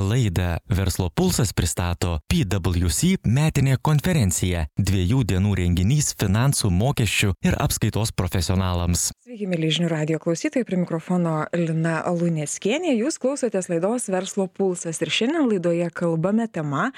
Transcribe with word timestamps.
Laidą 0.00 0.56
Verslo 0.68 1.08
pulsas 1.08 1.54
pristato 1.56 2.18
PwC 2.28 3.16
metinė 3.24 3.78
konferencija- 3.80 4.66
dviejų 4.88 5.22
dienų 5.24 5.54
renginys 5.56 6.12
finansų, 6.20 6.68
mokesčių 6.68 7.32
ir 7.42 7.56
apskaitos 7.56 8.12
profesionalams. 8.12 9.12
Sveiki, 9.24 9.46
mėly 9.48 9.70
žinių 9.72 9.88
radio 9.88 10.18
klausytojai, 10.18 10.66
prie 10.66 10.76
mikrofono 10.76 11.46
Lina 11.54 12.02
Luneskienė. 12.04 12.92
Jūs 12.92 13.16
klausotės 13.18 13.70
laidos 13.70 14.08
Verslo 14.08 14.46
pulsas 14.48 15.00
ir 15.00 15.08
šiandien 15.08 15.48
laidoje 15.48 15.90
kalbame 15.90 16.46
tema 16.52 16.92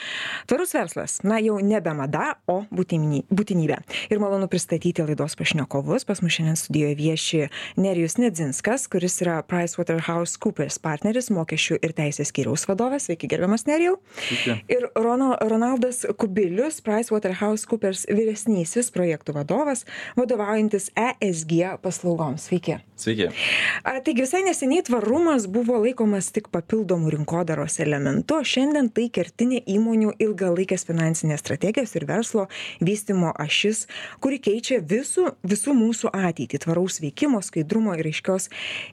Tvarus 0.49 0.73
verslas. 0.75 1.23
Na, 1.23 1.39
jau 1.39 1.61
nebe 1.61 1.95
mada, 1.95 2.35
o 2.49 2.67
būtinybė. 2.73 3.79
Ir 4.11 4.19
malonu 4.19 4.49
pristatyti 4.49 5.07
laidos 5.07 5.37
pašnekovus. 5.37 6.05
Pas 6.05 6.21
mus 6.21 6.33
šiandien 6.33 6.57
studijoje 6.57 6.95
vieši 6.95 7.49
Nerijus 7.77 8.19
Nedzinskas, 8.19 8.89
kuris 8.89 9.23
yra 9.23 9.43
PricewaterhouseCoopers 9.43 10.79
partneris 10.83 11.31
mokesčių 11.31 11.79
ir 11.81 11.93
teisės 11.93 12.33
skyriaus 12.33 12.67
vadovas 12.67 12.88
vadovas. 12.89 13.03
Sveiki, 13.09 13.29
gerbiamas 13.29 13.67
Nerijau. 13.67 13.99
Ir 14.69 14.89
Ronaldas 15.41 16.05
Kubilius, 16.17 16.81
PricewaterhouseCoopers 16.85 18.07
vyresnysis 18.09 18.91
projektų 18.93 19.35
vadovas, 19.37 19.85
vadovaujantis 20.17 20.91
ESG 20.97 21.79
paslaugoms. 21.83 22.49
Sveiki. 22.49 22.79
Sveiki. 22.99 23.29
A, 23.85 24.01
taigi 24.03 24.25
visai 24.25 24.43
neseniai 24.43 24.83
tvarumas 24.83 25.47
buvo 25.47 25.79
laikomas 25.85 26.33
tik 26.35 26.49
papildomų 26.51 27.13
rinkodaros 27.15 27.79
elementu, 27.85 28.41
o 28.41 28.45
šiandien 28.45 28.91
tai 28.91 29.09
kertinė 29.15 29.63
įmonių 29.71 30.17
ilgalaikės 30.19 30.87
finansinės 30.89 31.45
strategijos 31.45 31.95
ir 31.95 32.09
verslo 32.09 32.49
vystimo 32.83 33.31
ašis, 33.39 33.85
kuri 34.21 34.41
keičia 34.43 34.81
visų, 34.83 35.29
visų 35.47 35.77
mūsų 35.79 36.11
ateitį. 36.11 36.65
Tvaraus 36.65 36.99
veikimo, 37.05 37.43
skaidrumo 37.45 37.95
ir 37.99 38.11
aiškios 38.11 38.49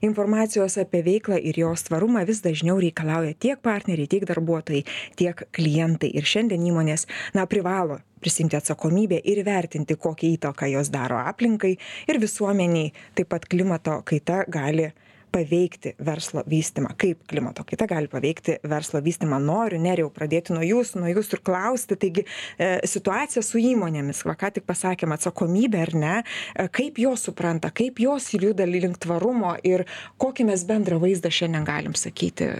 informacijos 0.06 0.78
apie 0.78 1.02
veiklą 1.06 1.40
ir 1.42 1.58
jos 1.64 1.88
tvarumą 1.88 2.22
vis 2.28 2.44
dažniau 2.44 2.78
reikalauja 2.82 3.34
tiek 3.34 3.58
partneriai, 3.58 3.85
partneriai 3.86 4.08
tiek 4.08 4.26
darbuotojai 4.26 4.84
tiek 5.16 5.42
klientai. 5.54 6.10
Ir 6.14 6.24
šiandien 6.26 6.62
įmonės 6.66 7.06
na 7.34 7.46
privalo 7.46 8.00
prisiimti 8.20 8.56
atsakomybę 8.56 9.20
ir 9.24 9.42
įvertinti 9.44 9.96
kokią 9.96 10.34
įtaką 10.36 10.66
jos 10.72 10.90
daro 10.90 11.18
aplinkai 11.18 11.76
ir 12.08 12.20
visuomenei 12.20 12.92
taip 13.14 13.28
pat 13.28 13.46
klimato 13.46 14.02
kaita 14.04 14.44
gali 14.48 14.90
paveikti 15.32 15.92
verslo 16.00 16.42
vystymą 16.48 16.94
kaip 16.96 17.26
klimato 17.28 17.64
kaita 17.64 17.86
gali 17.86 18.08
paveikti 18.08 18.58
verslo 18.64 19.02
vystymą 19.04 19.38
noriu 19.42 19.78
nerijau 19.78 20.10
pradėti 20.10 20.54
nuo 20.54 20.62
jūsų 20.64 21.02
nuo 21.02 21.10
jūsų 21.12 21.36
ir 21.36 21.42
klausti. 21.44 21.96
Taigi 21.96 22.24
e, 22.58 22.70
situacija 22.88 23.42
su 23.44 23.60
įmonėmis. 23.60 24.24
Va 24.26 24.34
ką 24.38 24.54
tik 24.56 24.66
pasakėm 24.66 25.12
atsakomybė 25.12 25.82
ar 25.82 25.94
ne? 25.94 26.16
E, 26.54 26.68
kaip 26.72 26.98
jos 26.98 27.28
supranta 27.28 27.70
kaip 27.70 28.00
jos 28.00 28.32
juda 28.34 28.66
link 28.66 28.98
tvarumo 29.02 29.54
ir 29.62 29.84
kokį 30.18 30.50
mes 30.50 30.64
bendrą 30.66 30.98
vaizdą 31.02 31.30
šiandien 31.30 31.68
galim 31.68 31.94
sakyti 31.98 32.50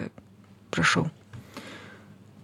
prašau 0.74 1.06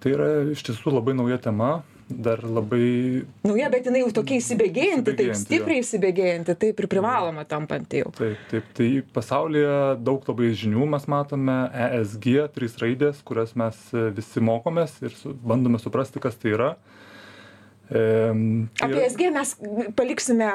Tai 0.03 0.11
yra 0.17 0.29
iš 0.51 0.65
tiesų 0.67 0.97
labai 0.97 1.13
nauja 1.15 1.37
tema, 1.39 1.85
dar 2.11 2.41
labai. 2.43 3.23
Nauja, 3.47 3.69
bet 3.71 3.87
jinai 3.87 4.01
jau 4.03 4.09
tokia 4.17 4.41
įsibėgėjanti, 4.41 5.15
taip 5.19 5.37
stipriai 5.39 5.79
jo. 5.79 5.85
įsibėgėjanti, 5.87 6.57
taip 6.65 6.83
ir 6.83 6.89
privaloma 6.91 7.45
tampanti 7.47 8.01
jau. 8.03 8.11
Taip, 8.19 8.41
taip, 8.51 8.73
tai 8.75 8.89
pasaulyje 9.15 9.77
daug 10.03 10.27
labai 10.27 10.51
žinių 10.59 10.89
mes 10.97 11.07
matome, 11.13 11.55
ESG, 11.87 12.35
trys 12.57 12.75
raidės, 12.83 13.23
kurias 13.23 13.55
mes 13.55 13.79
visi 14.17 14.43
mokomės 14.43 14.99
ir 15.07 15.15
su, 15.15 15.37
bandome 15.39 15.79
suprasti, 15.83 16.23
kas 16.25 16.35
tai 16.43 16.57
yra. 16.57 16.73
Apie 17.93 19.03
SG 19.09 19.29
mes 19.35 19.53
paliksime 19.99 20.49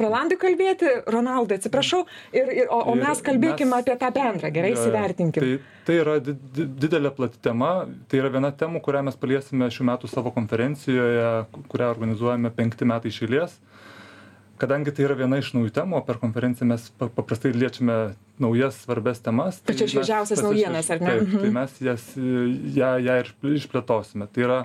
Rolandui 0.00 0.38
kalbėti, 0.40 0.90
Ronaldui 1.12 1.58
atsiprašau, 1.58 2.04
ir, 2.32 2.50
ir, 2.62 2.68
o, 2.72 2.80
o 2.92 2.96
mes 2.98 3.20
kalbėkime 3.24 3.70
mes, 3.72 3.84
apie 3.84 3.96
tą 4.00 4.10
bendrą, 4.14 4.50
gerai 4.54 4.72
įsivertinkim. 4.72 5.44
Tai, 5.44 5.80
tai 5.88 5.98
yra 6.00 6.18
di, 6.24 6.36
di, 6.56 6.66
didelė 6.86 7.12
plati 7.16 7.40
tema, 7.44 7.72
tai 8.08 8.22
yra 8.22 8.32
viena 8.32 8.52
temų, 8.54 8.80
kurią 8.84 9.04
mes 9.10 9.18
paliesime 9.20 9.68
šių 9.72 9.88
metų 9.90 10.10
savo 10.12 10.32
konferencijoje, 10.34 11.30
kurią 11.72 11.90
organizuojame 11.96 12.52
penkti 12.56 12.88
metai 12.88 13.12
išėlės. 13.12 13.58
Kadangi 14.54 14.92
tai 14.94 15.08
yra 15.08 15.16
viena 15.18 15.40
iš 15.42 15.50
naujų 15.56 15.72
temų, 15.74 16.00
per 16.06 16.20
konferenciją 16.22 16.68
mes 16.70 16.86
paprastai 17.02 17.50
liečiame 17.52 18.14
naujas 18.40 18.78
svarbes 18.84 19.18
temas. 19.24 19.58
Tai 19.58 19.74
Pačias 19.74 19.90
šviežiausias 19.90 20.42
naujienas, 20.46 20.90
ar 20.94 21.02
ne? 21.02 21.10
Taip, 21.10 21.32
tai 21.34 21.48
mhm. 21.50 21.56
mes 21.58 21.76
jas, 21.82 22.06
ją, 22.78 22.92
ją 23.02 23.16
ir 23.24 23.32
išplėtosime. 23.58 24.30
Tai 24.30 24.46
yra 24.46 24.60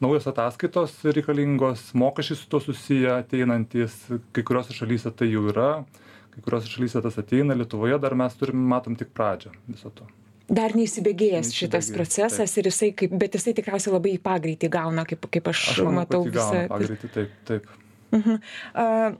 naujos 0.00 0.26
ataskaitos 0.30 0.98
reikalingos 1.04 1.94
mokesčiai 1.94 2.36
su 2.36 2.48
tuo 2.50 2.60
susiję 2.60 3.14
ateinantys 3.16 3.96
kai 4.32 4.44
kuriose 4.44 4.76
šalyse 4.76 5.12
tai 5.16 5.30
jau 5.32 5.46
yra 5.52 5.70
kai 6.34 6.44
kuriose 6.44 6.70
šalyse 6.72 7.02
tas 7.02 7.18
ateina 7.22 7.56
lietuvoje 7.56 7.98
dar 8.02 8.14
mes 8.14 8.36
turim 8.36 8.68
matom 8.72 8.96
tik 8.96 9.12
pradžią 9.16 9.54
viso 9.68 9.90
to. 9.90 10.08
Dar 10.46 10.76
neįsibėgėjęs 10.78 11.50
šitas 11.56 11.88
procesas 11.94 12.52
ir 12.60 12.68
jisai 12.70 12.92
kaip 12.94 13.14
bet 13.18 13.34
jisai 13.34 13.56
tikriausiai 13.58 13.96
labai 13.96 14.14
pagreitį 14.22 14.70
gauna 14.70 15.06
kaip 15.08 15.26
kaip 15.32 15.48
aš, 15.50 15.62
aš 15.72 15.80
manau, 15.82 16.02
matau 16.02 16.20
visą 16.28 16.66
pagreitį 16.70 17.12
taip 17.16 17.40
taip. 17.48 17.72
Mhm. 18.14 18.36
uh, 18.38 19.16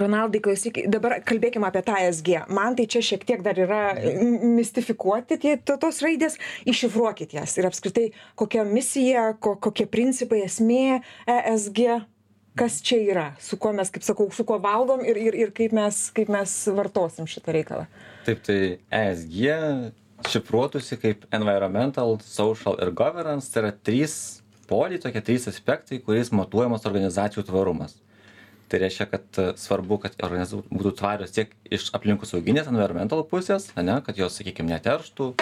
Ronaldai, 0.00 0.40
klausyk, 0.44 0.80
dabar 0.92 1.18
kalbėkime 1.26 1.68
apie 1.68 1.82
tą 1.86 1.96
SG. 2.10 2.42
Man 2.52 2.76
tai 2.78 2.86
čia 2.90 3.02
šiek 3.04 3.24
tiek 3.28 3.42
dar 3.44 3.58
yra 3.60 3.80
mistifikuoti 3.96 5.38
tie, 5.42 5.54
to, 5.56 5.78
tos 5.80 6.02
raidės, 6.04 6.36
iššifruokit 6.68 7.36
jas 7.36 7.56
ir 7.56 7.68
apskritai 7.68 8.10
kokia 8.38 8.66
misija, 8.68 9.30
ko, 9.40 9.54
kokie 9.62 9.88
principai, 9.90 10.42
esmė 10.46 11.00
ESG, 11.30 11.82
kas 12.56 12.78
čia 12.84 13.00
yra, 13.04 13.26
su 13.42 13.58
kuo 13.60 13.72
mes, 13.76 13.92
kaip 13.92 14.04
sakau, 14.06 14.28
su 14.32 14.46
kuo 14.48 14.58
valgom 14.62 15.04
ir, 15.04 15.20
ir, 15.20 15.36
ir 15.46 15.52
kaip, 15.56 15.74
mes, 15.76 16.06
kaip 16.16 16.32
mes 16.32 16.56
vartosim 16.76 17.28
šitą 17.28 17.54
reikalą. 17.56 17.86
Taip, 18.28 18.42
tai 18.46 18.58
ESG 19.00 19.52
šifruotųsi 20.32 20.96
kaip 21.00 21.28
environmental, 21.36 22.16
social 22.24 22.78
ir 22.82 22.92
governance, 22.96 23.52
tai 23.52 23.66
yra 23.66 23.76
trys 23.76 24.16
poliai, 24.66 24.98
tokie 25.00 25.22
trys 25.22 25.46
aspektai, 25.52 26.00
kuriais 26.02 26.32
matuojamas 26.34 26.88
organizacijų 26.88 27.44
tvarumas 27.46 28.00
tai 28.68 28.80
reiškia 28.82 29.06
kad 29.10 29.40
e, 29.40 29.48
svarbu 29.60 29.98
kad 30.02 30.16
organizacijos 30.22 30.66
būtų 30.70 30.92
tvarios 30.98 31.34
tiek 31.34 31.52
iš 31.70 31.90
aplinkosauginės 31.96 32.70
environmental 32.70 33.22
pusės 33.30 33.70
ane 33.78 33.98
kad 34.06 34.18
jos 34.18 34.38
sakykim 34.38 34.68
neterštų 34.70 35.32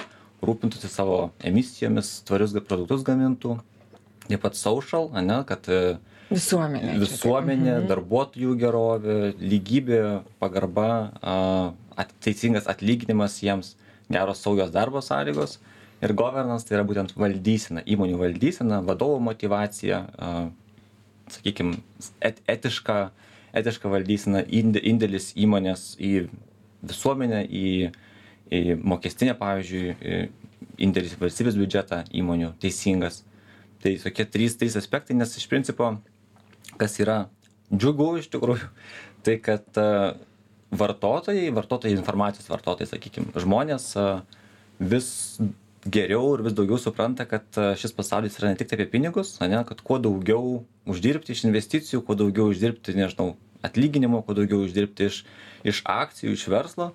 rūpintųsi 0.45 0.91
savo 0.93 1.31
emisijomis 1.41 2.19
tvarius 2.29 2.57
produktus 2.67 3.05
gamintų. 3.07 3.59
Taip 4.29 4.43
pat 4.45 4.59
social 4.61 5.11
ane 5.17 5.41
kad 5.49 5.69
e, 5.73 5.97
visuomenė 6.33 6.99
visuomenė 7.03 7.73
mhm. 7.79 7.87
darbuotojų 7.93 8.57
gerovė 8.61 9.19
lygybė 9.41 10.03
pagarba 10.43 10.89
at 11.97 12.13
teisingas 12.25 12.69
atlyginimas 12.71 13.39
jiems 13.43 13.75
geros 14.13 14.43
saugios 14.45 14.73
darbo 14.75 15.01
sąlygos. 15.05 15.59
Ir 16.05 16.13
governance 16.13 16.67
tai 16.67 16.77
yra 16.77 16.85
būtent 16.85 17.15
valdysena 17.17 17.85
įmonių 17.89 18.19
valdysena 18.21 18.83
vadovų 18.85 19.23
motyvacija 19.31 20.03
sakykim 21.33 21.77
et 22.25 22.41
etiška 22.51 23.11
etiška 23.55 23.91
valdysena 23.91 24.43
indėlis 24.51 25.33
įmonės 25.39 25.95
į 26.03 26.27
visuomenę 26.85 27.45
į 27.47 27.69
į 28.55 28.77
mokestinę 28.85 29.35
pavyzdžiui 29.39 30.27
indėlis 30.85 31.15
į 31.17 31.23
valstybės 31.23 31.57
biudžetą 31.59 32.03
įmonių 32.13 32.53
teisingas. 32.61 33.23
Tai 33.83 33.95
tokie 34.03 34.27
trys 34.29 34.59
trys 34.61 34.77
aspektai 34.81 35.17
nes 35.17 35.33
iš 35.39 35.47
principo 35.49 35.95
kas 36.81 36.99
yra 37.01 37.25
džiugu 37.73 38.15
iš 38.21 38.31
tikrųjų 38.33 38.69
tai 39.25 39.39
kad 39.43 39.81
vartotojai 40.75 41.51
vartotojai 41.55 41.97
informacijos 41.97 42.51
vartotojai 42.51 42.91
sakykim 42.91 43.31
žmonės 43.39 43.93
vis 44.81 45.11
geriau 45.85 46.35
ir 46.35 46.45
vis 46.47 46.55
daugiau 46.57 46.79
supranta 46.81 47.27
kad 47.29 47.45
šis 47.81 47.93
pasaulis 47.97 48.39
yra 48.41 48.53
ne 48.53 48.61
tik 48.61 48.73
apie 48.77 48.87
pinigus 48.91 49.37
ane 49.45 49.61
kad 49.69 49.83
kuo 49.85 49.99
daugiau 50.03 50.63
uždirbti 50.89 51.37
iš 51.37 51.45
investicijų 51.49 52.05
kuo 52.07 52.17
daugiau 52.19 52.49
uždirbti 52.53 52.97
nežinau 52.97 53.35
atlyginimo 53.65 54.23
kuo 54.25 54.37
daugiau 54.37 54.65
uždirbti 54.65 55.11
iš 55.11 55.25
iš 55.65 55.83
akcijų 55.89 56.37
iš 56.37 56.47
verslo 56.53 56.93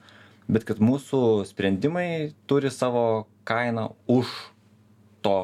bet 0.50 0.66
kad 0.66 0.82
mūsų 0.82 1.46
sprendimai 1.50 2.34
turi 2.50 2.72
savo 2.74 3.28
kainą 3.46 3.92
už 4.10 4.30
to 5.22 5.38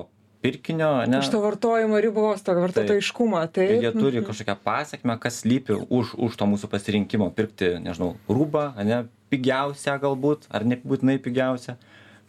pirkinio 0.45 0.89
ane. 1.01 1.19
Už 1.19 1.29
to 1.33 1.41
vartojimo 1.41 1.99
ribos 2.01 2.43
to 2.45 2.53
vartotojiškumo 2.57 3.41
taip. 3.53 3.81
jie 3.81 3.91
turi 3.93 4.21
mhm. 4.21 4.27
kažkokią 4.29 4.55
pasekmę 4.63 5.17
kas 5.21 5.41
slypi 5.41 5.77
už 5.89 6.15
už 6.17 6.37
to 6.37 6.45
mūsų 6.49 6.69
pasirinkimo 6.69 7.29
pirkti 7.37 7.75
nežinau 7.81 8.15
rūbą 8.29 8.73
ane 8.77 9.05
pigiausią 9.33 9.97
galbūt 10.01 10.49
ar 10.49 10.65
nebūtinai 10.65 11.17
pigiausią 11.21 11.77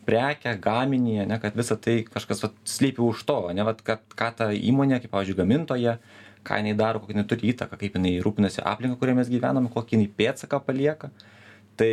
prekę 0.07 0.55
gaminį 0.63 1.19
ane 1.25 1.41
kad 1.43 1.57
visa 1.59 1.77
tai 1.77 1.99
kažkas 2.07 2.45
vat 2.45 2.55
slypi 2.69 3.03
už 3.03 3.25
to 3.29 3.41
ane 3.51 3.67
vat 3.67 3.83
kad 3.87 4.05
ką 4.19 4.31
ta 4.39 4.49
įmonė 4.55 5.01
kaip 5.03 5.13
pavyzdžiui 5.15 5.41
gamintoja 5.41 5.99
ką 6.47 6.61
jinai 6.61 6.77
daro 6.79 7.03
kokią 7.03 7.17
jinai 7.17 7.27
turi 7.31 7.51
įtaką 7.53 7.79
kaip 7.81 7.99
jinai 7.99 8.15
rūpinasi 8.25 8.63
aplinka 8.63 8.99
kurioje 9.01 9.19
mes 9.21 9.33
gyvename 9.33 9.73
kokį 9.75 9.99
jinai 9.99 10.11
pėdsaką 10.21 10.63
palieka. 10.67 11.11
Tai 11.77 11.91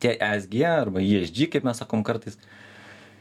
tie 0.00 0.14
esg 0.30 0.56
arba 0.68 1.02
esg 1.02 1.50
kaip 1.52 1.66
mes 1.66 1.82
sakom 1.82 2.04
kartais 2.06 2.38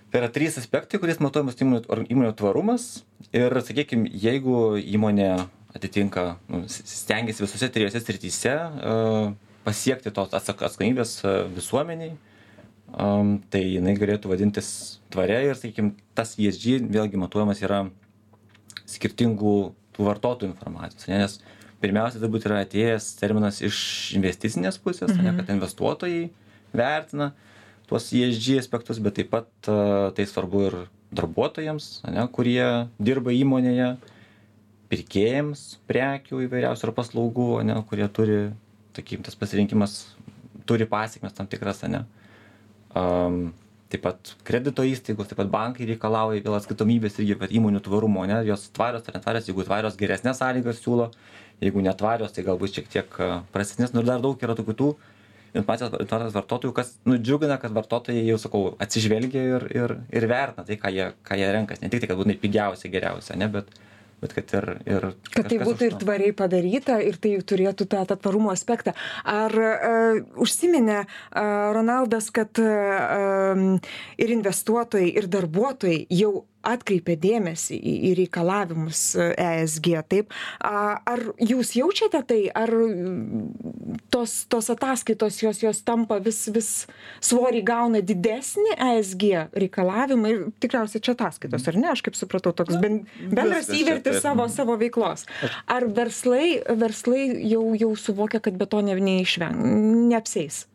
tai 0.09 0.21
yra 0.21 0.29
trys 0.33 0.57
aspektai 0.61 1.01
kuriais 1.01 1.21
matuojamas 1.21 1.57
įmonių 1.61 2.05
įmonių 2.13 2.33
tvarumas. 2.37 2.89
Ir 3.33 3.53
sakykim 3.65 4.05
jeigu 4.09 4.77
įmonė 4.81 5.31
atitinka 5.77 6.31
nu 6.49 6.63
stengiasi 6.69 7.45
visose 7.45 7.69
trijose 7.73 8.01
srityse 8.01 8.55
pasiekti 9.65 10.13
tos 10.13 10.33
atsakomybės 10.33 11.19
visuomenei 11.57 12.15
um, 12.93 13.37
tai 13.51 13.63
jinai 13.65 13.95
galėtų 13.99 14.31
vadintis 14.31 14.99
tvaria 15.13 15.41
ir, 15.45 15.57
sakykime, 15.57 15.95
tas 16.17 16.35
ESG 16.39 16.85
vėlgi 16.89 17.19
matuojamas 17.21 17.61
yra 17.65 17.83
skirtingų 18.89 19.55
tų 19.95 20.07
vartotojų 20.07 20.53
informacijos, 20.53 21.07
ne, 21.09 21.21
nes 21.23 21.39
pirmiausia, 21.83 22.21
turbūt 22.21 22.47
yra 22.49 22.61
atėjęs 22.65 23.11
terminas 23.19 23.61
iš 23.65 23.79
investicinės 24.17 24.79
pusės, 24.81 25.13
mhm. 25.13 25.25
ne, 25.25 25.35
kad 25.39 25.51
investuotojai 25.55 26.29
vertina 26.75 27.33
tuos 27.89 28.11
ESG 28.13 28.59
aspektus, 28.61 29.01
bet 29.01 29.17
taip 29.17 29.31
pat 29.33 29.49
uh, 29.71 30.09
tai 30.15 30.27
svarbu 30.29 30.63
ir 30.67 30.79
darbuotojams, 31.15 31.89
ne, 32.13 32.25
kurie 32.33 32.63
dirba 33.01 33.33
įmonėje, 33.33 33.95
pirkėjams 34.89 35.63
prekių 35.89 36.43
įvairiausių 36.45 36.87
ar 36.87 36.93
paslaugų, 36.97 37.49
ne, 37.65 37.77
kurie 37.89 38.05
turi, 38.13 38.39
sakykim, 38.97 39.25
tas 39.25 39.37
pasirinkimas 39.37 39.99
turi 40.69 40.85
pasiekmes 40.89 41.35
tam 41.37 41.49
tikras, 41.49 41.81
ne. 41.89 42.03
Um, 42.97 43.51
taip 43.89 44.03
pat 44.05 44.31
kredito 44.45 44.85
įstaigos, 44.85 45.29
taip 45.29 45.39
pat 45.41 45.49
bankai 45.53 45.87
reikalauja 45.89 46.43
vėl 46.45 46.57
atskaitomybės 46.59 47.17
irgi, 47.21 47.37
įmonių 47.57 47.81
tvarumo, 47.85 48.25
ne, 48.29 48.39
jos 48.47 48.67
tvarios 48.75 49.07
ar 49.09 49.17
netvarios, 49.17 49.49
jeigu 49.49 49.65
tvarios 49.65 49.97
geresnės 49.97 50.41
sąlygas 50.41 50.81
siūlo, 50.83 51.09
jeigu 51.63 51.81
netvarios, 51.85 52.33
tai 52.35 52.45
galbūt 52.45 52.77
šiek 52.77 52.91
tiek 52.93 53.17
prastesnės, 53.53 53.95
nu 53.95 54.03
ir 54.03 54.11
dar 54.11 54.21
daug 54.21 54.45
yra 54.45 54.57
tokių 54.57 54.77
tų 54.77 54.89
informacijos, 55.57 56.35
vartotojų, 56.35 56.73
kas 56.77 56.93
nudžiugina, 57.09 57.57
kad 57.61 57.73
vartotojai 57.73 58.21
jau 58.27 58.37
sakau, 58.41 58.63
atsižvelgia 58.85 59.45
ir, 59.55 59.67
ir, 59.73 59.95
ir 60.13 60.29
vertina 60.29 60.65
tai, 60.67 60.77
ką 60.77 60.93
jie, 60.93 61.07
ką 61.25 61.39
jie 61.41 61.53
renkas, 61.55 61.81
ne 61.81 61.89
tik 61.89 62.03
tai, 62.03 62.11
kad 62.11 62.19
būtinai 62.19 62.37
pigiausia, 62.41 62.91
geriausia, 62.93 63.37
ne, 63.41 63.49
bet, 63.57 63.73
bet 64.21 64.35
kad 64.37 64.53
ir. 64.59 64.69
ir 64.85 65.07
kad 65.33 65.49
tai 65.51 65.59
būtų 65.63 65.89
ir 65.89 65.97
tvariai 66.01 66.35
padaryta 66.35 66.99
ir 67.03 67.19
tai 67.21 67.35
turėtų 67.41 67.87
tą, 67.89 68.03
tą 68.09 68.19
tvarumo 68.19 68.53
aspektą. 68.53 68.95
Ar 69.23 69.55
uh, 69.63 70.19
užsiminė 70.39 71.01
uh, 71.03 71.71
Ronaldas, 71.75 72.29
kad 72.35 72.61
uh, 72.61 73.79
ir 74.19 74.35
investuotojai, 74.37 75.11
ir 75.19 75.29
darbuotojai 75.31 76.05
jau 76.09 76.33
atkreipia 76.65 77.15
dėmesį 77.19 77.77
į, 77.77 77.93
į 78.09 78.11
reikalavimus 78.19 79.01
ESG, 79.17 79.91
taip? 80.11 80.33
Ar 80.59 81.23
jūs 81.39 81.73
jaučiate 81.77 82.21
tai, 82.27 82.39
ar 82.51 82.71
tos, 84.11 84.35
tos 84.51 84.69
ataskaitos 84.73 85.39
jos, 85.43 85.61
jos 85.63 85.81
tampa 85.87 86.19
vis, 86.23 86.41
vis 86.53 86.71
svorį 87.25 87.63
gauna 87.67 88.03
didesnį 88.05 88.75
ESG 88.89 89.29
reikalavimą 89.65 90.33
ir 90.33 90.41
tikriausiai 90.63 91.03
čia 91.03 91.15
ataskaitos, 91.17 91.67
ar 91.71 91.79
ne? 91.79 91.91
Aš 91.93 92.03
kaip 92.05 92.17
supratau, 92.19 92.53
toks 92.55 92.79
ben, 92.81 93.03
bendras 93.21 93.71
įvertis 93.73 94.21
savo, 94.23 94.47
savo 94.51 94.75
veiklos. 94.79 95.25
Ar 95.69 95.87
verslai, 95.95 96.59
verslai 96.79 97.29
jau, 97.49 97.63
jau 97.79 97.93
suvokia, 97.99 98.43
kad 98.43 98.59
be 98.59 98.67
to 98.69 98.83
ne, 98.85 98.97
neišveng, 98.99 99.63
neapseis? 100.11 100.65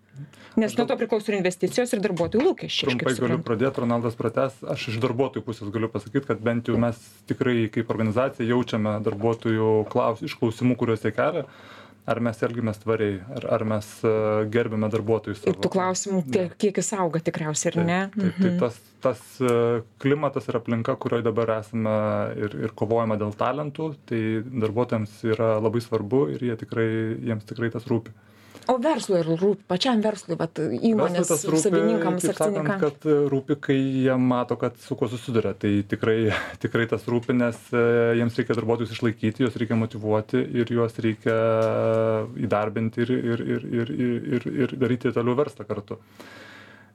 Nes 0.60 0.76
nuo 0.78 0.86
to 0.86 0.96
priklauso 0.98 1.32
ir 1.32 1.38
investicijos 1.40 1.92
ir 1.96 2.02
darbuotojų 2.04 2.44
lūkesčiai. 2.46 2.92
Trumpai 2.92 3.14
galiu 3.18 3.38
pradėti, 3.42 3.82
Ronaldas 3.82 4.18
prates. 4.18 4.58
Aš 4.62 4.88
iš 4.92 4.98
darbuotojų 5.02 5.44
pusės 5.46 5.70
galiu 5.74 5.90
pasakyti, 5.90 6.28
kad 6.30 6.42
bent 6.44 6.70
jau 6.70 6.78
mes 6.80 7.00
tikrai 7.30 7.64
kaip 7.74 7.90
organizacija 7.90 8.46
jaučiame 8.46 8.98
darbuotojų 9.06 9.70
klaus, 9.90 10.22
išklausimų, 10.26 10.78
kuriuos 10.78 11.06
jie 11.06 11.14
kelia 11.16 11.48
ar 12.04 12.20
mes 12.20 12.40
elgiamės 12.44 12.82
tvariai, 12.82 13.14
ar, 13.32 13.46
ar 13.56 13.62
mes 13.68 13.86
uh, 14.04 14.42
gerbėme 14.52 14.90
darbuotojus. 14.92 15.40
Ir 15.48 15.56
tų 15.56 15.70
klausimų 15.72 16.20
tiek, 16.34 16.52
kiekis 16.60 16.92
auga 16.98 17.22
tikriausiai, 17.24 17.72
ar 17.72 17.88
ne? 17.88 18.00
Taip, 18.12 18.40
tai 18.42 18.50
tas, 18.60 18.76
tas 19.04 19.22
uh, 19.40 19.80
klimatas 20.04 20.50
ir 20.50 20.58
aplinka, 20.60 20.98
kurioje 21.00 21.24
dabar 21.24 21.54
esame 21.56 21.96
ir, 22.44 22.58
ir 22.66 22.76
kovojame 22.76 23.16
dėl 23.20 23.32
talentų, 23.40 23.88
tai 24.10 24.20
darbuotojams 24.44 25.16
yra 25.32 25.54
labai 25.64 25.80
svarbu 25.84 26.26
ir 26.36 26.44
jie 26.50 26.58
tikrai, 26.60 26.88
jiems 27.30 27.48
tikrai 27.48 27.72
tas 27.72 27.88
rūpi 27.88 28.12
o 28.70 28.76
verslui 28.82 29.20
ar 29.20 29.28
rūpi 29.28 29.66
pačiam 29.70 30.02
verslui 30.04 30.36
vat 30.40 30.60
įmonės 30.60 31.32
savininkams 31.62 32.28
akcininkams 32.32 32.82
kad 32.82 33.08
rūpi 33.32 33.58
kai 33.66 33.78
jie 33.78 34.16
mato 34.20 34.58
kad 34.60 34.78
su 34.82 34.96
kuo 34.98 35.08
susiduria. 35.12 35.54
Tai 35.58 35.72
tikrai 35.90 36.18
tikrai 36.62 36.86
tas 36.90 37.06
rūpi 37.10 37.36
nes 37.36 37.58
e, 37.72 37.84
jiems 38.20 38.38
reikia 38.40 38.58
darbuotojus 38.58 38.94
išlaikyti 38.96 39.44
juos 39.44 39.58
reikia 39.60 39.78
motyvuoti 39.80 40.40
ir 40.62 40.72
juos 40.76 40.96
reikia 41.04 41.36
įdarbinti 42.46 43.04
ir 43.04 43.14
ir 43.18 43.44
ir 43.44 43.68
ir 43.82 43.94
ir 44.38 44.48
ir 44.64 44.78
daryti 44.80 45.14
toliau 45.14 45.38
verslą 45.44 45.68
kartu 45.68 46.00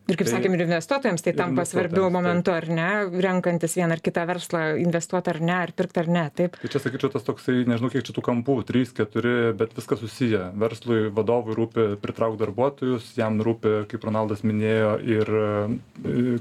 ir 0.10 0.18
kaip 0.19 0.30
sakėm 0.30 0.56
ir 0.56 0.63
investuotojams 0.66 1.24
tai 1.25 1.34
tampa 1.38 1.66
svarbiu 1.68 2.07
momentu 2.13 2.54
ar 2.54 2.68
ne? 2.72 2.88
Renkantis 3.25 3.75
vieną 3.78 3.98
ar 3.98 4.04
kitą 4.04 4.25
verslą 4.30 4.62
investuot 4.81 5.30
ar 5.31 5.40
ne 5.44 5.56
ar 5.56 5.74
pirkt 5.75 6.00
ar 6.01 6.10
ne 6.12 6.25
taip. 6.36 6.57
Tai 6.62 6.72
čia 6.74 6.81
sakyčiau 6.84 7.12
tas 7.13 7.25
toksai 7.28 7.63
nežinau 7.69 7.92
kiek 7.94 8.06
čia 8.07 8.16
tų 8.16 8.24
kampų 8.25 8.60
trys 8.69 8.94
keturi 8.98 9.51
bet 9.60 9.75
viskas 9.78 10.01
susiję. 10.04 10.50
Verslui 10.60 11.10
vadovui 11.13 11.57
rūpi 11.57 11.90
pritraukt 12.01 12.40
darbuotojus 12.42 13.12
jam 13.19 13.42
rūpi 13.46 13.84
kaip 13.92 14.07
ronaldas 14.10 14.46
minėjo 14.46 14.96
ir 15.06 15.34
e, 15.42 15.50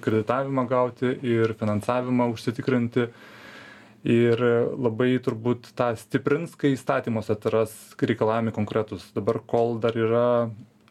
kreditavimą 0.05 0.69
gauti 0.71 1.13
ir 1.27 1.57
finansavimą 1.59 2.31
užsitikrinti. 2.35 3.11
Ir 4.09 4.41
labai 4.79 5.17
turbūt 5.21 5.73
tą 5.77 5.91
stiprins 5.99 6.53
kai 6.57 6.71
įstatymuose 6.77 7.35
atsiras 7.35 7.73
reikalavimai 7.99 8.55
konkretūs. 8.55 9.11
Dabar 9.17 9.41
kol 9.43 9.81
dar 9.83 9.99
yra 9.99 10.29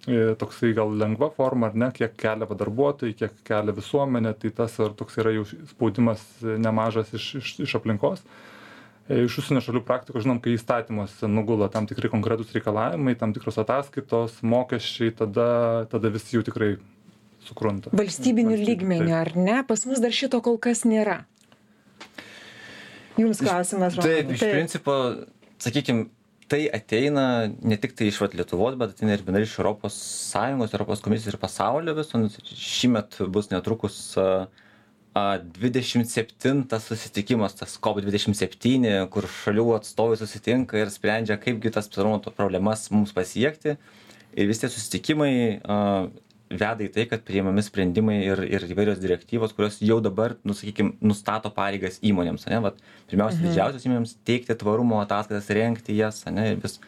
toksai 0.07 0.71
gal 0.73 0.93
lengva 0.95 1.27
forma 1.35 1.67
ar 1.67 1.75
ne 1.75 1.89
kiek 1.91 2.13
kelia 2.15 2.47
va 2.47 2.55
darbuotojai 2.55 3.15
kiek 3.17 3.41
kelia 3.47 3.75
visuomenė 3.75 4.33
tai 4.39 4.51
tas 4.55 4.77
ar 4.79 4.95
toks 4.95 5.19
yra 5.19 5.33
jau 5.35 5.43
spaudimas 5.73 6.23
nemažas 6.41 7.11
iš 7.17 7.33
iš 7.41 7.49
iš 7.65 7.75
aplinkos. 7.79 8.23
E, 9.07 9.25
iš 9.25 9.37
užsienio 9.41 9.63
šalių 9.65 9.83
praktikos 9.87 10.23
žinom 10.23 10.39
kai 10.43 10.55
įstatymuose 10.55 11.27
nugula 11.31 11.67
tam 11.73 11.89
tikri 11.89 12.11
konkretūs 12.13 12.55
reikalavimai 12.55 13.17
tam 13.19 13.35
tikros 13.35 13.59
ataskaitos 13.63 14.39
mokesčiai 14.43 15.11
tada 15.15 15.49
tada 15.91 16.11
visi 16.13 16.39
jau 16.39 16.43
tikrai 16.47 16.77
sukrunta. 17.43 17.91
Valstybiniu 17.95 18.55
lygmeniu 18.63 19.15
ar 19.15 19.35
ne? 19.35 19.61
Pas 19.67 19.83
mus 19.87 20.03
dar 20.03 20.15
šito 20.15 20.39
kol 20.43 20.55
kas 20.59 20.85
nėra. 20.87 21.25
Jums 23.17 23.43
klausimas 23.43 23.99
taip 23.99 24.31
iš 24.35 24.43
principo 24.45 24.93
sakykim 25.59 26.07
tai 26.47 26.61
ateina 26.73 27.25
ne 27.47 27.77
tiktai 27.81 28.07
iš 28.11 28.21
vat 28.23 28.35
lietuvos 28.37 28.77
bet 28.79 28.93
ateina 28.95 29.17
ir 29.17 29.23
bendrai 29.27 29.43
iš 29.47 29.57
europos 29.59 29.97
sąjungos 30.31 30.75
europos 30.75 31.03
komisijos 31.05 31.33
ir 31.35 31.41
pasaulio 31.41 31.95
viso 31.97 32.21
nu 32.21 32.31
šįmet 32.31 33.19
bus 33.33 33.51
netrukus 33.51 33.99
dvidešimt 35.57 36.09
septintas 36.09 36.87
susitikimas 36.89 37.55
tas 37.57 37.77
kop 37.81 37.99
dvidešimt 38.03 38.37
septyni 38.37 38.93
kur 39.13 39.27
šalių 39.39 39.67
atstovai 39.77 40.17
susitinka 40.19 40.77
ir 40.81 40.91
sprendžia 40.93 41.39
kaipgi 41.41 41.71
tas 41.73 41.89
tvarumo 41.89 42.19
problemas 42.35 42.89
mums 42.91 43.13
pasiekti. 43.15 43.77
Ir 44.37 44.49
visi 44.49 44.61
tie 44.65 44.69
susitikimai 44.69 45.31
veda 46.49 46.85
į 46.85 46.89
tai 46.95 47.05
kad 47.11 47.23
priimami 47.27 47.63
sprendimai 47.65 48.17
ir 48.23 48.41
ir 48.47 48.65
įvairios 48.71 49.01
direktyvos 49.03 49.55
kurios 49.57 49.81
jau 49.83 49.99
dabar 50.03 50.37
nu 50.47 50.55
sakykim 50.55 50.93
nustato 51.01 51.51
pareigas 51.53 51.99
įmonėms 52.05 52.47
ane? 52.47 52.61
Vat 52.69 52.79
pirmiausia 53.09 53.41
mhm. 53.41 53.49
didžiausioms 53.49 53.87
įmonėms 53.89 54.15
teikti 54.27 54.55
tvarumo 54.61 55.01
ataskaitas 55.03 55.51
rengti 55.57 55.97
jas 55.99 56.23
ane? 56.29 56.53
Ir 56.53 56.63
vis 56.63 56.79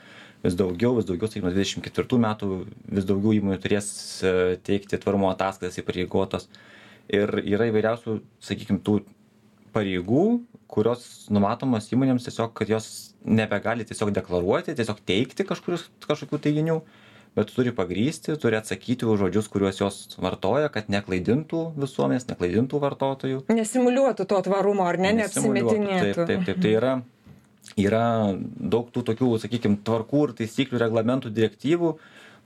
vis 0.43 0.55
daugiau 0.55 0.95
vis 0.95 1.07
daugiau 1.09 1.27
sakykim 1.27 1.49
nuo 1.49 1.53
dvidešim 1.55 1.83
ketvirtų 1.83 2.21
metų 2.23 2.51
vis 2.95 3.07
daugiau 3.07 3.35
įmonių 3.35 3.59
turės 3.59 3.89
e, 4.23 4.33
teikti 4.63 4.99
tvarumo 5.01 5.31
ataskaitas 5.33 5.81
įpareigotos. 5.81 6.47
Ir 7.11 7.41
yra 7.41 7.67
įvairiausių 7.67 8.19
sakykim 8.45 8.79
tų 8.85 9.01
pareigų 9.75 10.23
kurios 10.69 11.27
numatomos 11.33 11.89
įmonėms 11.93 12.27
tiesiog 12.27 12.53
kad 12.57 12.69
jos 12.69 12.89
nebegali 13.25 13.85
tiesiog 13.89 14.13
deklaruoti 14.15 14.75
tiesiog 14.77 15.01
teikti 15.07 15.45
kažkokius 15.49 15.87
kažkokių 16.05 16.39
teiginių 16.45 16.77
bet 17.37 17.51
turi 17.53 17.73
pagrįsti 17.75 18.37
turi 18.41 18.57
atsakyti 18.59 19.07
už 19.07 19.25
žodžius 19.25 19.49
kuriuos 19.53 19.81
jos 19.81 19.99
vartoja 20.21 20.71
kad 20.73 20.89
neklaidintų 20.91 21.63
visuomenės 21.79 22.27
neklaidintų 22.31 22.81
vartotojų. 22.81 23.43
Nesimuliuotų 23.53 24.25
to 24.29 24.41
tvarumo 24.49 24.87
ar 24.89 24.99
ne 25.01 25.13
neapsimetinėtų. 25.21 26.25
Taip 26.29 26.47
taip 26.47 26.63
tai 26.63 26.75
yra 26.77 26.93
yra 27.77 28.05
daug 28.39 28.89
tų 28.93 29.03
tokių 29.11 29.35
sakykim 29.41 29.77
tvarkų 29.85 30.23
ir 30.27 30.33
taisyklių 30.41 30.81
reglamentų 30.81 31.31
direktyvų 31.35 31.93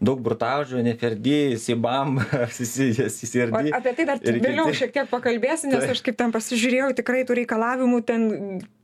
daug 0.03 0.19
burtažodžių, 0.19 0.81
NFRD, 0.83 1.33
SIBAM, 1.61 2.17
CCRD. 2.57 3.71
Apie 3.77 3.93
tai 3.95 4.07
dar 4.09 4.19
vėliau 4.19 4.73
šiek 4.75 4.91
tiek 4.95 5.09
pakalbėsim, 5.11 5.71
nes 5.71 5.93
aš 5.93 6.01
kaip 6.03 6.17
ten 6.19 6.33
pasižiūrėjau, 6.33 6.89
tikrai 6.97 7.23
tų 7.27 7.37
reikalavimų 7.39 8.01
ten 8.07 8.25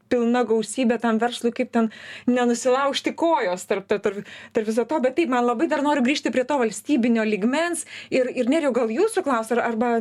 pilna 0.10 0.44
gausybė 0.50 1.00
tam 1.02 1.20
verslui 1.22 1.54
kaip 1.56 1.72
ten 1.76 1.90
nenusilaužti 2.30 3.14
kojos 3.18 3.66
tarp 3.70 3.88
tarp 3.90 4.04
tarp 4.04 4.68
viso 4.68 4.86
to. 4.90 5.00
Bet 5.04 5.18
taip 5.20 5.32
man 5.32 5.48
labai 5.48 5.70
dar 5.72 5.84
noriu 5.86 6.04
grįžti 6.06 6.34
prie 6.34 6.46
to 6.50 6.60
valstybinio 6.62 7.26
lygmens 7.28 7.86
ir 8.14 8.30
ir 8.34 8.52
nerijau 8.52 8.76
gal 8.82 8.94
jūsų 8.94 9.26
klaust 9.26 9.56
ar 9.56 9.64
arba 9.70 9.96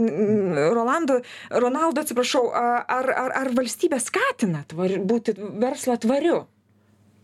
rolando 0.75 1.21
ronaldo 1.51 2.05
atsiprašau 2.05 2.47
ar 2.53 3.11
ar 3.15 3.35
ar 3.43 3.53
valstybė 3.57 4.01
skatina 4.03 4.65
tvar 4.69 4.99
būti 5.09 5.37
verslą 5.39 5.99
tvariu? 6.01 6.47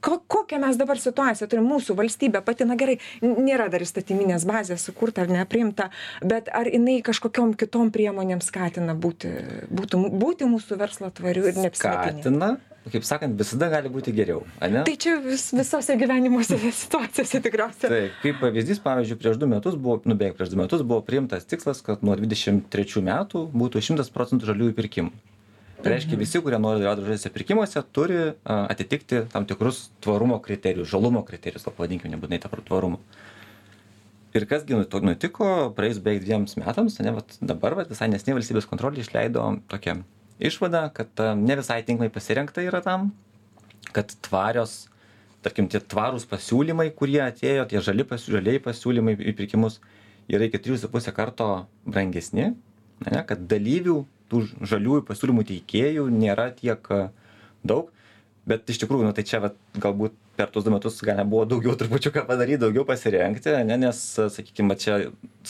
Ko 0.05 0.19
kokią 0.29 0.59
mes 0.61 0.77
dabar 0.77 1.01
situaciją 1.01 1.49
turim? 1.49 1.65
Mūsų 1.71 1.97
valstybė 1.97 2.43
pati 2.45 2.67
na 2.69 2.77
gerai 2.81 2.99
nėra 3.23 3.71
dar 3.73 3.85
įstatyminės 3.85 4.45
bazės 4.49 4.85
sukurta 4.85 5.25
ar 5.25 5.33
ne 5.33 5.45
priimta 5.49 5.89
bet 6.21 6.51
ar 6.53 6.69
jinai 6.69 6.99
kažkokiom 7.07 7.55
kitom 7.61 7.93
priemonėm 7.95 8.45
skatina 8.45 8.93
būti 9.07 9.33
būtų 9.73 10.03
būti 10.13 10.51
mūsų 10.51 10.81
verslą 10.83 11.09
tvariu 11.17 11.49
ir 11.49 11.57
neapsimetinėt 11.57 12.21
skatina 12.21 12.53
kaip 12.93 13.05
sakant, 13.07 13.37
visada 13.41 13.71
gali 13.73 13.89
būti 13.93 14.13
geriau, 14.17 14.43
ne? 14.61 14.83
Tai 14.85 14.95
čia 15.01 15.17
vis, 15.25 15.47
visose 15.57 15.97
gyvenimuose 16.01 16.59
situacijose 16.83 17.41
tikriausiai. 17.45 17.91
Taip, 17.93 18.17
kaip 18.23 18.41
pavyzdys, 18.43 18.81
pavyzdžiui, 18.85 19.21
prieš 19.21 19.39
du 19.41 19.49
metus 19.51 19.79
buvo, 19.81 20.01
nu 20.05 20.17
beveik 20.21 20.37
prieš 20.39 20.53
du 20.53 20.61
metus 20.61 20.85
buvo 20.85 21.01
priimtas 21.07 21.49
tikslas, 21.49 21.81
kad 21.85 22.05
nuo 22.05 22.17
23 22.21 23.05
metų 23.09 23.47
būtų 23.55 23.85
100 23.89 24.11
procentų 24.15 24.51
žaliųjų 24.51 24.77
pirkimų. 24.81 25.15
Tai 25.85 25.93
reiškia, 25.93 26.17
visi, 26.17 26.41
kurie 26.41 26.57
nori 26.57 26.81
dalyvauti 26.81 27.05
žaliuose 27.05 27.31
pirkimuose, 27.35 27.81
turi 27.93 28.21
atitikti 28.49 29.27
tam 29.33 29.45
tikrus 29.49 29.91
tvarumo 30.05 30.39
kriterijus, 30.45 30.89
žalumo 30.89 31.21
kriterijus, 31.29 31.67
pavadinkime, 31.69 32.15
nebūtinai 32.15 32.41
tvarumo. 32.41 33.03
Ir 34.35 34.49
kasgi 34.51 34.81
nutiko 34.81 35.51
praėjus 35.77 36.01
beveik 36.03 36.25
dviems 36.25 36.57
metams, 36.59 36.97
ne, 37.05 37.13
vat, 37.19 37.37
dabar 37.45 37.77
vat, 37.79 37.93
visai 37.93 38.09
nesnė 38.11 38.39
valstybės 38.39 38.67
kontrolė 38.71 39.05
išleido 39.05 39.45
tokią 39.71 40.01
išvadą, 40.47 40.89
kad 40.95 41.23
a, 41.23 41.33
ne 41.39 41.59
visai 41.61 41.83
tinkamai 41.87 42.13
pasirinkta 42.13 42.65
yra 42.65 42.81
tam, 42.85 43.11
kad 43.95 44.13
tvarios, 44.27 44.87
tarkim, 45.45 45.69
tie 45.71 45.81
tvarūs 45.81 46.27
pasiūlymai, 46.31 46.89
kurie 46.97 47.21
atėjo, 47.25 47.67
tie 47.71 47.83
žali 47.85 48.07
pasiūliai 48.09 48.63
pasiūlymai 48.65 49.17
į 49.21 49.37
pirkimus, 49.39 49.81
yra 50.31 50.49
iki 50.49 50.61
3,5 50.65 51.13
karto 51.17 51.49
brangesni, 51.85 52.53
ne, 53.05 53.25
kad 53.29 53.45
dalyvių 53.51 53.99
tų 54.33 54.43
žaliųjų 54.65 55.05
pasiūlymų 55.09 55.45
teikėjų 55.51 56.09
nėra 56.13 56.49
tiek 56.57 56.89
daug, 57.65 57.91
bet 58.49 58.69
iš 58.73 58.81
tikrųjų, 58.83 59.09
nu, 59.09 59.17
tai 59.17 59.25
čia 59.29 59.43
vat, 59.45 59.59
galbūt 59.81 60.17
per 60.37 60.51
tuos 60.51 60.65
du 60.67 60.73
metus 60.75 60.99
galima 61.05 61.25
buvo 61.29 61.45
daugiau 61.49 61.77
trupučiuką 61.79 62.25
padaryti, 62.29 62.61
daugiau 62.65 62.85
pasirengti, 62.89 63.53
ne, 63.69 63.77
nes, 63.85 64.01
sakykime, 64.35 64.77
čia 64.81 64.99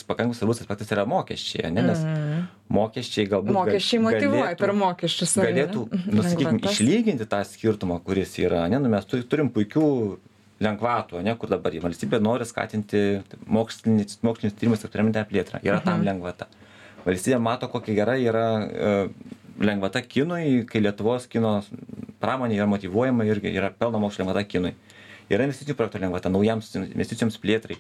pakankamai 0.08 0.36
svarbus 0.36 0.60
aspektas 0.64 0.92
yra 0.92 1.06
mokesčiai, 1.08 1.70
ne, 1.72 1.86
nes 1.88 2.02
mm. 2.04 2.44
mokesčiai 2.76 3.30
galbūt... 3.32 3.56
Mokesčiai 3.56 4.02
motivuoja 4.04 4.52
per 4.60 4.74
mokesčius. 4.76 5.34
Galėtų, 5.40 5.86
nu, 6.04 6.26
sakykime, 6.26 6.60
išlyginti 6.68 7.28
tą 7.30 7.40
skirtumą, 7.48 8.00
kuris 8.04 8.36
yra, 8.42 8.66
ne, 8.72 8.82
nu, 8.82 8.92
mes 8.92 9.08
turim 9.08 9.52
puikių 9.54 9.86
lengvatų, 10.64 11.22
ne, 11.24 11.34
kur 11.38 11.50
dabar 11.50 11.74
valstybė 11.84 12.20
nori 12.22 12.46
skatinti 12.48 13.00
mokslinius, 13.50 14.20
mokslinius 14.24 14.58
tyrimus 14.58 14.84
ir 14.84 14.90
eksperimentinę 14.90 15.24
plėtrą. 15.30 15.62
Yra 15.66 15.80
tam 15.84 15.98
mhm. 15.98 16.08
lengvata. 16.10 16.48
Valstybė 17.04 17.40
mato, 17.42 17.68
kokia 17.72 17.96
gera 17.98 18.14
yra 18.20 18.46
e, 18.64 18.92
lengvata 19.60 20.02
kinui, 20.02 20.64
kai 20.68 20.82
Lietuvos 20.82 21.28
kino 21.30 21.58
pramonė 22.22 22.58
yra 22.58 22.66
motivuojama 22.70 23.26
irgi 23.28 23.52
yra 23.54 23.70
pelno 23.70 24.00
mokesčio 24.02 24.24
lengvata 24.24 24.44
kinui. 24.48 24.74
Yra 25.32 25.46
investicijų 25.46 25.76
projektų 25.78 26.02
lengvata 26.02 26.32
naujams 26.32 26.72
investicijoms 26.80 27.38
plėtrai. 27.40 27.78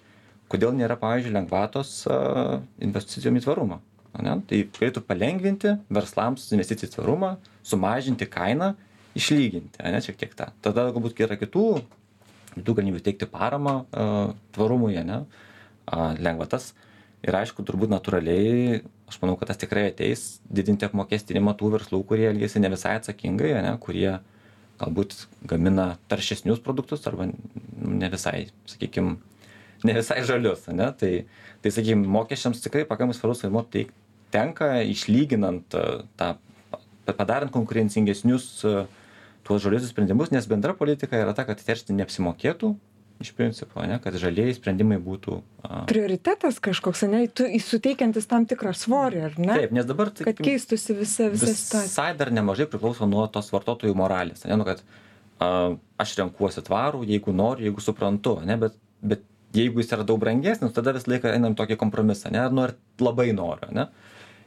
Kodėl 0.52 0.74
nėra, 0.76 0.96
pavyzdžiui, 1.00 1.34
lengvatos 1.34 1.92
uh, 2.08 2.60
investicijom 2.84 3.36
į 3.40 3.44
tvarumą? 3.44 3.80
Ne? 4.22 4.36
Tai 4.48 4.60
galėtų 4.76 5.02
palengvinti 5.08 5.74
verslams 5.92 6.46
investicijų 6.54 6.90
į 6.90 6.94
tvarumą, 6.94 7.32
sumažinti 7.66 8.28
kainą, 8.30 8.74
išlyginti, 9.18 9.82
ne, 9.82 10.00
šiek 10.04 10.18
tiek 10.20 10.34
tą. 10.38 10.50
Tada 10.62 10.86
galbūt 10.94 11.18
yra 11.24 11.38
kitų, 11.40 11.66
kitų 12.54 12.76
galimybių 12.78 13.02
teikti 13.08 13.28
paramą 13.30 13.80
uh, 13.84 14.34
tvarumui, 14.54 14.94
ne, 15.06 15.24
uh, 15.24 16.10
lengvatas. 16.20 16.72
Ir 17.24 17.36
aišku, 17.40 17.64
turbūt 17.64 17.92
natūraliai 17.92 18.82
aš 19.14 19.20
manau 19.22 19.38
kad 19.38 19.52
tas 19.52 19.60
tikrai 19.60 19.86
ateis 19.92 20.40
didinti 20.50 20.88
apmokestinimą 20.88 21.54
tų 21.58 21.70
verslų 21.76 22.02
kurie 22.08 22.26
elgiasi 22.32 22.62
ne 22.62 22.72
visai 22.72 22.96
atsakingai 22.98 23.54
ane 23.60 23.76
kurie 23.82 24.18
galbūt 24.80 25.14
gamina 25.46 25.94
taršesnius 26.10 26.62
produktus 26.64 27.06
arba 27.06 27.28
ne 27.30 28.10
visai 28.10 28.48
sakykim 28.66 29.14
ne 29.84 29.94
visai 29.94 30.24
žalius 30.26 30.66
ane. 30.72 30.90
Tai 30.98 31.12
tai 31.62 31.72
sakykim 31.72 32.02
mokesčiams 32.16 32.60
tikrai 32.64 32.84
pakankamai 32.88 33.16
svarbus 33.16 33.44
vaidmuo 33.44 33.62
tai 33.70 33.86
tenka 34.34 34.82
išlyginant 34.82 35.76
e, 35.78 35.84
tą 36.18 36.34
padarant 37.14 37.52
konkurencingesnius 37.54 38.48
e, 38.66 38.74
tuos 39.46 39.62
žaliuosius 39.62 39.94
sprendimus 39.94 40.32
nes 40.34 40.48
bendra 40.50 40.74
politika 40.76 41.20
yra 41.20 41.36
ta 41.36 41.46
kad 41.48 41.62
teršti 41.62 41.96
neapsimokėtų 41.96 42.74
iš 43.22 43.32
principo 43.36 43.80
ane 43.80 43.98
kad 44.02 44.16
žalieji 44.18 44.56
sprendimai 44.58 44.98
būtų 45.02 45.36
a 45.64 45.84
prioritetas 45.90 46.58
kažkoks 46.62 47.04
ane 47.06 47.24
tu 47.28 47.46
suteikiantis 47.62 48.26
tam 48.30 48.46
tikrą 48.50 48.74
svorį 48.76 49.22
ar 49.28 49.38
ne? 49.38 49.58
Taip 49.62 49.74
nes 49.76 49.86
dabar 49.88 50.10
kad 50.16 50.40
keistųsi 50.40 50.96
visa 50.98 51.28
visa 51.32 51.52
situacija. 51.52 51.88
visai 51.88 52.10
dar 52.18 52.32
nemažai 52.34 52.66
priklauso 52.70 53.08
nuo 53.10 53.26
tos 53.32 53.52
vartotojų 53.54 53.94
moralės 53.98 54.46
ane 54.46 54.58
nu 54.60 54.66
kad 54.68 54.82
a 55.42 55.74
aš 56.02 56.16
renkuosi 56.20 56.64
tvarų 56.66 57.04
jeigu 57.08 57.34
noriu 57.34 57.70
jeigu 57.70 57.84
suprantu 57.84 58.38
ane 58.42 58.58
bet 58.66 58.76
bet 59.04 59.22
jeigu 59.54 59.82
jis 59.82 59.92
yra 59.94 60.06
daug 60.06 60.18
brangesnis 60.20 60.74
tada 60.74 60.94
visą 60.96 61.14
laiką 61.14 61.30
einam 61.30 61.54
tokį 61.58 61.78
kompromisą 61.80 62.30
ane 62.32 62.48
nu 62.50 62.66
ar 62.66 62.74
labai 63.00 63.30
noriu 63.36 63.70
ane. 63.70 63.88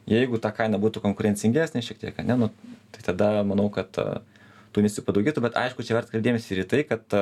Jeigu 0.07 0.39
ta 0.39 0.53
kaina 0.55 0.79
būtų 0.79 1.01
konkurencingesnė 1.03 1.81
šiek 1.83 1.99
tiek 1.99 2.19
ane 2.23 2.37
nu 2.39 2.49
tai 2.95 3.03
tada 3.09 3.43
manau 3.47 3.67
kad 3.73 3.91
tų 3.95 4.83
investicijų 4.83 5.07
padaugėtų 5.07 5.43
bet 5.43 5.59
aišku 5.59 5.83
čia 5.83 5.97
verta 5.97 6.21
dėmesį 6.23 6.53
ir 6.55 6.63
į 6.63 6.67
tai 6.71 6.83
kad 6.87 7.17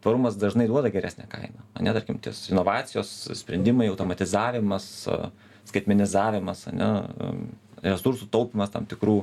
tvarumas 0.00 0.38
dažnai 0.40 0.66
duoda 0.70 0.90
geresnę 0.92 1.26
kainą. 1.30 1.64
Ane 1.78 1.92
tarkim 1.96 2.18
ties 2.22 2.46
inovacijos 2.52 3.10
sprendimai 3.40 3.90
automatizavimas 3.92 4.86
skaitmenizavimas 5.68 6.66
ane 6.72 6.88
resursų 7.84 8.28
taupymas 8.32 8.72
tam 8.72 8.88
tikrų 8.88 9.20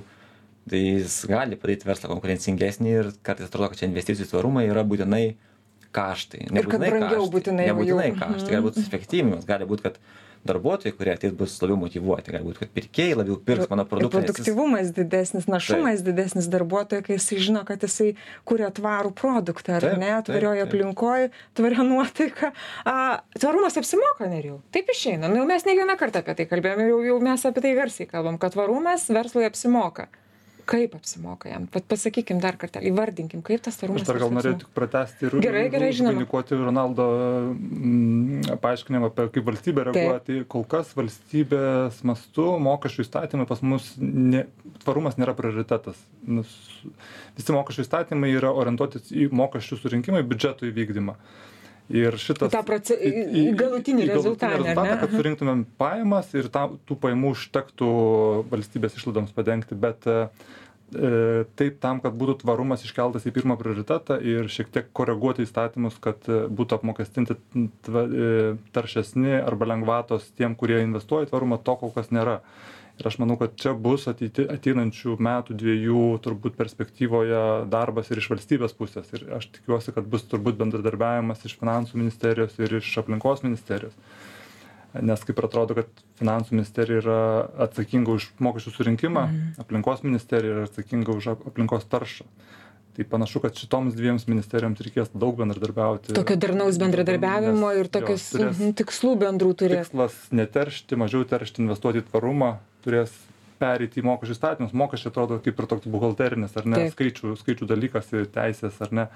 tai 0.68 0.82
jis 0.84 1.22
gali 1.30 1.58
padaryti 1.60 1.88
verslą 1.88 2.12
konkurencingesnį 2.12 2.94
ir 2.94 3.12
kartais 3.26 3.48
atrodo 3.48 3.72
kad 3.72 3.80
čia 3.80 3.88
investicijų 3.88 4.28
į 4.28 4.32
tvarumą 4.34 4.66
yra 4.68 4.84
būtinai 4.88 5.24
kaštai. 5.96 6.48
Nebūtinai 6.52 6.92
kaštai. 6.94 7.68
nebūtinai 7.72 8.10
kaštai. 8.18 8.50
Gali 8.52 8.66
būt 8.66 8.80
efektyvinimas 8.84 9.48
gali 9.48 9.68
būt 9.70 9.86
kad 9.86 10.00
darbuotojai 10.48 10.96
kurie 10.98 11.14
ateis 11.14 11.34
bus 11.38 11.56
labiau 11.62 11.80
motyvuoti 11.82 12.34
galbūt 12.36 12.62
kad 12.62 12.74
pirkėjai 12.76 13.18
labiau 13.22 13.38
pirks 13.48 13.70
mano 13.72 13.86
produktą 13.90 14.22
produktyvumas 14.22 14.92
didesnis 14.96 15.48
našumas 15.52 16.04
didesnis 16.06 16.50
darbuotojo 16.54 17.06
kai 17.06 17.18
jisai 17.18 17.40
žino 17.48 17.64
kad 17.68 17.84
jisai 17.86 18.14
kuria 18.48 18.70
tvarų 18.74 19.14
produktą 19.18 19.80
ar 19.80 19.90
ne 20.02 20.14
tvarioj 20.28 20.64
aplinkoj 20.68 21.30
tvaria 21.58 21.88
nuotaika. 21.88 22.52
A 22.86 23.24
tvarumas 23.40 23.78
apsimoka 23.80 24.30
nerijau. 24.30 24.62
Taip 24.76 24.92
išeina. 24.94 25.32
Nu 25.32 25.42
jau 25.42 25.50
mes 25.50 25.66
ne 25.68 25.76
vieną 25.78 25.98
kartą 26.00 26.24
apie 26.24 26.38
tai 26.38 26.48
kalbėjom 26.52 26.86
jau 26.88 27.02
jau 27.12 27.20
mes 27.24 27.50
apie 27.50 27.66
tai 27.66 27.76
garsiai 27.78 28.10
kalbam 28.10 28.40
kad 28.42 28.56
tvarumas 28.56 29.10
verslui 29.14 29.48
apsimoka 29.48 30.08
kaip 30.68 30.96
apsimoka 30.98 31.50
jam? 31.50 31.66
Vat 31.74 31.88
pasakykim 31.90 32.42
dar 32.44 32.58
kartelį 32.60 32.92
įvardinkim 32.92 33.44
kaip 33.46 33.64
tas 33.66 33.80
tvarumas 33.80 34.04
aš 34.04 34.10
dar 34.10 34.20
gal 34.22 34.34
norėjau 34.36 34.60
tik 34.64 34.72
pratęsti 34.78 35.28
ir 35.28 35.38
gerai 35.46 35.64
gerai 35.74 35.90
žinoma. 35.96 36.16
vainikuoti 36.18 36.60
ronaldo 36.62 37.08
mm, 37.56 38.60
paaiškinimą 38.64 39.12
apie 39.12 39.28
kaip 39.38 39.50
valstybė 39.52 39.88
reaguoja 39.90 40.22
tai 40.28 40.40
kol 40.56 40.68
kas 40.76 40.94
valstybės 40.98 42.02
mastu 42.08 42.48
mokesčių 42.68 43.06
įstatymai 43.08 43.50
pas 43.50 43.64
mus 43.66 43.92
ne 43.98 44.46
tvarumas 44.84 45.20
nėra 45.20 45.36
prioritetas. 45.38 46.00
Nes 46.28 46.56
visi 47.38 47.56
mokesčių 47.56 47.88
įstatymai 47.88 48.34
yra 48.36 48.54
orientuoti 48.54 49.04
į 49.12 49.30
mokesčių 49.36 49.82
surinkimą 49.84 50.24
į 50.24 50.32
biudžeto 50.32 50.70
įvykdymą 50.70 51.18
ir 51.90 52.18
šitas 52.20 52.52
tą 52.52 52.62
proce 52.68 52.98
į, 52.98 53.12
į 53.32 53.44
galutinį 53.58 54.08
rezultatą, 54.10 54.60
rezultatą 54.60 55.00
kad 55.04 55.16
surinktumėm 55.16 55.66
pajamas 55.80 56.32
ir 56.36 56.52
ta, 56.54 56.68
tų 56.88 57.00
pajamų 57.04 57.34
užtektų 57.36 57.90
valstybės 58.52 58.98
išlaidoms 59.00 59.34
padengti, 59.36 59.78
bet 59.80 60.08
e, 60.12 60.20
taip 61.60 61.80
tam, 61.84 62.02
kad 62.04 62.16
būtų 62.20 62.42
tvarumas 62.44 62.84
iškeltas 62.88 63.28
į 63.28 63.36
pirmą 63.40 63.58
prioritetą 63.60 64.20
ir 64.24 64.52
šiek 64.52 64.72
tiek 64.76 64.90
koreguoti 64.96 65.48
įstatymus, 65.48 66.00
kad 66.04 66.28
e, 66.28 66.44
būtų 66.52 66.82
apmokestinti 66.82 67.38
e, 67.38 68.56
taršesni 68.76 69.40
arba 69.40 69.72
lengvatos 69.74 70.28
tiem, 70.36 70.60
kurie 70.60 70.82
investuoja 70.84 71.28
į 71.28 71.32
tvarumą, 71.32 71.62
to 71.64 71.80
kol 71.80 71.96
kas 71.96 72.12
nėra. 72.16 72.42
E, 72.42 72.77
ir 73.00 73.08
aš 73.08 73.18
manau 73.22 73.38
kad 73.38 73.54
čia 73.60 73.74
bus 73.78 74.08
ateity 74.10 74.48
ateinančių 74.50 75.18
metų 75.22 75.58
dviejų 75.62 76.06
turbūt 76.26 76.58
perspektyvoje 76.58 77.44
darbas 77.72 78.10
ir 78.12 78.22
iš 78.22 78.32
valstybės 78.34 78.74
pusės. 78.78 79.12
Ir 79.14 79.28
aš 79.38 79.50
tikiuosi 79.60 79.94
kad 79.96 80.08
bus 80.10 80.26
turbūt 80.30 80.58
bendradarbiavimas 80.62 81.46
iš 81.46 81.58
finansų 81.62 82.02
ministerijos 82.02 82.58
ir 82.62 82.80
iš 82.80 82.96
aplinkos 83.04 83.46
ministerijos. 83.46 83.96
Nes 84.98 85.22
kaip 85.28 85.38
ir 85.38 85.46
atrodo 85.46 85.76
kad 85.78 85.90
finansų 86.18 86.56
ministerija 86.56 87.02
yra 87.04 87.22
atsakinga 87.68 88.16
už 88.18 88.32
mokesčių 88.42 88.74
surinkimą 88.80 89.26
mhm. 89.28 89.58
aplinkos 89.62 90.06
ministerija 90.08 90.56
yra 90.56 90.70
atsakinga 90.70 91.18
už 91.18 91.34
aplinkos 91.38 91.86
taršą. 91.92 92.26
Tai 92.98 93.06
panašu 93.06 93.44
kad 93.44 93.54
šitoms 93.54 93.94
dviems 93.94 94.24
ministerijoms 94.26 94.80
reikės 94.82 95.12
daug 95.14 95.36
bendradarbiauti. 95.38 96.16
Tokio 96.18 96.34
darnaus 96.42 96.80
bendradarbiavimo 96.82 97.70
ir 97.78 97.92
tokios 97.94 98.24
mhm, 98.34 98.72
tikslų 98.80 99.12
bendrų 99.22 99.52
turėt 99.60 99.84
tikslas 99.86 100.16
neteršti 100.34 100.98
mažiau 100.98 101.22
teršti 101.30 101.62
investuoti 101.62 102.02
į 102.02 102.08
tvarumą 102.08 102.56
turės 102.88 103.14
pereiti 103.62 104.02
į 104.02 104.06
mokesčių 104.08 104.38
įstatymus. 104.38 104.76
Mokesčiai 104.78 105.12
atrodo 105.12 105.40
kaip 105.44 105.60
ir 105.60 105.70
toks 105.70 105.90
buhalterinis 105.92 106.56
ar 106.60 106.70
ne 106.70 106.88
skaičių 106.94 107.36
skaičių 107.42 107.70
dalykas 107.70 108.14
ir 108.16 108.30
teisės 108.34 108.80
ar 108.86 108.94
ne. 108.94 109.08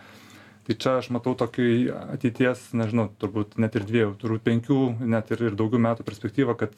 Tai 0.68 0.78
čia 0.78 0.98
aš 1.00 1.10
matau 1.16 1.34
tokį 1.38 1.68
ateities 2.14 2.68
nežinau 2.78 3.08
turbūt 3.22 3.58
net 3.62 3.78
ir 3.78 3.86
dviejų 3.88 4.12
turbūt 4.22 4.46
penkių 4.46 4.82
net 5.10 5.34
ir 5.34 5.48
ir 5.50 5.58
daugiau 5.58 5.82
metų 5.82 6.06
perspektyvą 6.06 6.58
kad 6.60 6.76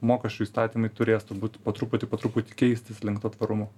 mokesčių 0.00 0.46
įstatymai 0.48 0.92
turės 0.96 1.28
turbūt 1.28 1.60
po 1.64 1.76
truputį 1.76 2.08
po 2.08 2.20
truputį 2.20 2.56
keistis 2.64 3.04
link 3.04 3.20
to 3.24 3.32
tvarumo 3.36 3.68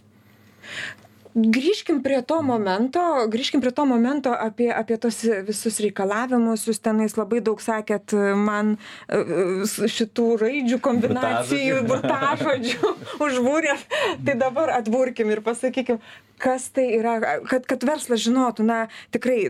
grįžkim 1.39 2.03
prie 2.03 2.19
to 2.27 2.41
momento 2.43 3.01
grįžkim 3.31 3.63
prie 3.63 3.71
to 3.75 3.85
momento 3.87 4.33
apie 4.35 4.69
apie 4.75 4.99
tuos 4.99 5.21
visus 5.47 5.79
reikalavimus. 5.85 6.67
Jūs 6.67 6.83
tenais 6.83 7.15
labai 7.19 7.41
daug 7.45 7.61
sakėt 7.63 8.15
man 8.37 8.77
e, 9.07 9.21
šitų 9.67 10.29
raidžių 10.43 10.81
kombinacijų 10.83 11.83
burtažodžių. 11.89 12.95
užbūrėt 13.27 13.99
tai 14.27 14.39
dabar 14.41 14.75
atburkim 14.79 15.31
ir 15.35 15.45
pasakykim 15.47 16.03
kas 16.39 16.69
tai 16.75 16.89
yra 16.99 17.19
kad 17.51 17.67
kad 17.71 17.87
verslas 17.87 18.23
žinotų 18.27 18.67
na 18.67 18.81
tikrai 19.15 19.49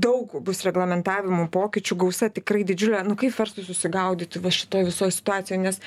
daug 0.00 0.38
bus 0.44 0.64
reglamentavimų 0.66 1.48
pokyčių 1.52 1.98
gausa 2.04 2.30
tikrai 2.32 2.64
didžiulė. 2.68 3.04
Nu 3.08 3.16
kaip 3.20 3.36
verslui 3.36 3.66
susigaudyti 3.66 4.44
va 4.44 4.52
šitoj 4.54 4.88
visoj 4.88 5.12
situacijoj 5.14 5.60
nes 5.64 5.82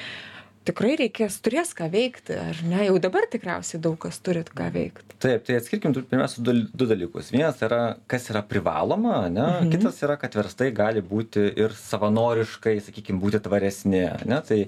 tikrai 0.68 0.94
reikės 1.00 1.40
turės 1.42 1.72
ką 1.78 1.88
veikti 1.94 2.36
ar 2.38 2.60
ne? 2.70 2.84
Jau 2.88 2.98
dabar 3.02 3.26
tikriausiai 3.32 3.82
daug 3.82 3.98
kas 4.02 4.20
turit 4.24 4.52
ką 4.54 4.68
veikt 4.74 5.16
taip 5.22 5.44
tai 5.46 5.58
atskirkim 5.60 5.94
pirmiausia 5.96 6.42
du 6.46 6.54
du 6.74 6.86
dalykus. 6.90 7.32
Vienas 7.34 7.60
yra 7.66 7.82
kas 8.10 8.30
yra 8.34 8.42
privaloma 8.46 9.24
ane 9.26 9.42
Mhm. 9.42 9.72
kitas 9.74 10.02
yra 10.06 10.18
kad 10.22 10.34
verslai 10.38 10.72
gali 10.74 11.02
būti 11.02 11.48
ir 11.58 11.70
savanoriškai 11.78 12.78
sakykim 12.82 13.20
būti 13.22 13.42
tvaresni 13.42 14.06
ane 14.10 14.42
tai 14.48 14.62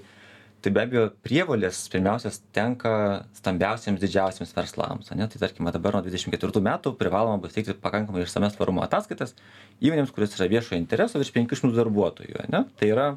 tai 0.63 0.71
be 0.71 0.79
abejo 0.79 1.09
prievolės 1.25 1.89
pirmiausias 1.91 2.37
tenka 2.55 3.25
stambiausiems 3.35 3.99
didžiausiems 3.99 4.53
verslams 4.55 5.11
ane 5.11 5.27
tai 5.27 5.41
tarkim 5.41 5.65
va 5.67 5.71
dabar 5.75 5.91
nuo 5.97 6.01
dvidešim 6.05 6.31
ketvirtų 6.31 6.61
metų 6.63 6.93
privaloma 6.97 7.41
bus 7.43 7.51
teikti 7.53 7.73
pakankamai 7.75 8.23
išsamias 8.23 8.55
tvarumo 8.55 8.81
ataskaitas 8.85 9.35
įmonėms 9.83 10.13
kurios 10.15 10.37
yra 10.39 10.47
viešojo 10.53 10.79
intereso 10.79 11.19
virš 11.19 11.33
penkių 11.35 11.59
šimtų 11.59 11.75
darbuotojų 11.81 12.45
ane 12.47 12.63
tai 12.79 12.87
yra 12.95 13.09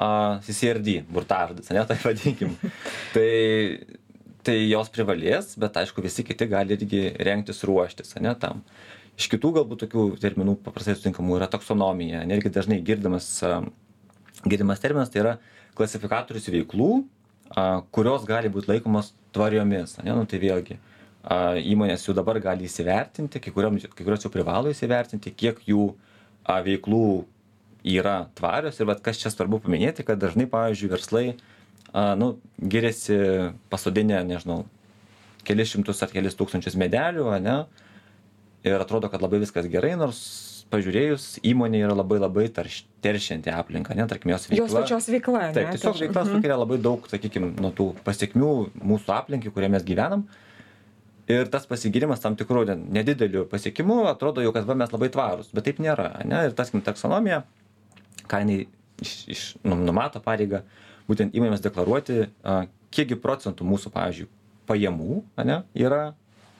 a 0.00 0.40
CCRD 0.44 1.02
burtažodis, 1.12 1.68
ne, 1.74 1.82
tai 1.88 1.98
vadinkim. 2.00 2.54
tai, 3.12 3.28
tai 4.46 4.56
jos 4.70 4.88
privalės, 4.92 5.52
bet 5.60 5.76
aišku, 5.82 6.04
visi 6.04 6.24
kiti 6.26 6.48
gali 6.48 6.76
irgi 6.78 7.02
rengtis 7.20 7.60
ruoštis, 7.68 8.16
ne, 8.24 8.32
tam. 8.40 8.64
Iš 9.20 9.28
kitų 9.34 9.52
galbūt 9.58 9.82
tokių 9.84 10.04
terminų 10.22 10.56
paprastai 10.64 10.96
sutinkamų 10.96 11.36
yra 11.36 11.48
taksonomija, 11.52 12.22
netgi 12.28 12.52
dažnai 12.54 12.78
girdimas, 12.84 13.28
girdimas 14.46 14.80
terminas, 14.80 15.10
tai 15.12 15.20
yra 15.24 15.34
klasifikatorius 15.76 16.48
veiklų, 16.48 16.92
kurios 17.92 18.24
gali 18.28 18.48
būti 18.52 18.70
laikomos 18.70 19.12
tvariomis, 19.34 19.98
ne, 20.00 20.14
nu, 20.16 20.24
tai 20.30 20.40
vėlgi. 20.40 20.78
Įmonės 21.68 22.06
jau 22.06 22.14
dabar 22.16 22.38
gali 22.40 22.64
įsivertinti, 22.64 23.42
kai, 23.44 23.52
kuriom, 23.52 23.76
kai 23.92 24.06
kurios 24.06 24.24
jau 24.24 24.32
privalo 24.32 24.72
įsivertinti, 24.72 25.34
kiek 25.36 25.60
jų 25.68 25.90
veiklų 26.48 27.04
yra 27.84 28.28
tvarios 28.38 28.80
ir 28.80 28.86
vat 28.90 29.00
kas 29.04 29.16
čia 29.22 29.30
svarbu 29.32 29.60
paminėti, 29.64 30.04
kad 30.06 30.20
dažnai, 30.20 30.46
pavyzdžiui, 30.50 30.90
verslai, 30.92 31.24
a, 31.92 32.14
nu, 32.18 32.34
giriasi 32.60 33.16
pasodinę, 33.72 34.20
nežinau, 34.28 34.64
kelis 35.46 35.72
šimtus 35.72 36.02
ar 36.04 36.12
kelis 36.12 36.36
tūkstančius 36.36 36.76
medelių, 36.80 37.30
ne, 37.40 37.64
ir 38.68 38.76
atrodo, 38.80 39.08
kad 39.08 39.22
labai 39.24 39.40
viskas 39.42 39.66
gerai, 39.72 39.94
nors 39.96 40.20
pažiūrėjus, 40.70 41.40
įmonė 41.42 41.80
yra 41.82 41.96
labai 41.98 42.20
labai 42.22 42.44
tarš, 42.54 42.84
teršianti 43.02 43.50
aplinką, 43.50 43.96
ne, 43.98 44.04
tarkim, 44.06 44.30
jos 44.30 44.44
veikla. 44.46 44.66
jos 44.68 44.76
pačios 44.76 45.08
veikla 45.10 45.40
ane, 45.48 45.54
Taip, 45.56 45.72
tiesiog 45.74 45.96
veikla 45.98 46.22
Mhm. 46.22 46.36
sukelia 46.36 46.58
labai 46.60 46.78
daug, 46.78 47.08
sakykime, 47.10 47.48
nuo 47.58 47.72
tų 47.74 47.88
pasiekmių 48.06 48.50
mūsų 48.78 49.10
aplinkai, 49.16 49.50
kurioje 49.50 49.70
mes 49.74 49.82
gyvenam. 49.88 50.24
Ir 51.30 51.46
tas 51.46 51.66
pasigirimas 51.66 52.20
tam 52.20 52.34
tikrų 52.36 52.66
ne- 52.66 53.02
nedidelių 53.02 53.44
pasiekimų 53.50 54.06
atrodo 54.10 54.42
jau, 54.42 54.52
kad 54.52 54.64
va, 54.66 54.74
mes 54.74 54.90
labai 54.90 55.08
tvarūs, 55.14 55.50
bet 55.54 55.64
taip 55.64 55.78
nėra. 55.78 56.24
Ne? 56.24 56.46
Ir 56.46 56.52
tas 56.52 56.70
taksonomija, 56.70 57.44
ką 58.30 58.44
jinai 58.44 58.60
iš, 59.00 59.14
iš, 59.28 59.42
nu, 59.64 59.76
numato 59.76 60.20
pareigą, 60.22 60.62
būtent 61.10 61.34
įmonėms 61.36 61.62
deklaruoti, 61.64 62.28
kiekgi 62.94 63.18
procentų 63.20 63.66
mūsų, 63.66 63.92
pavyzdžiui, 63.94 64.28
pajamų 64.70 65.22
ane, 65.40 65.62
yra 65.78 66.02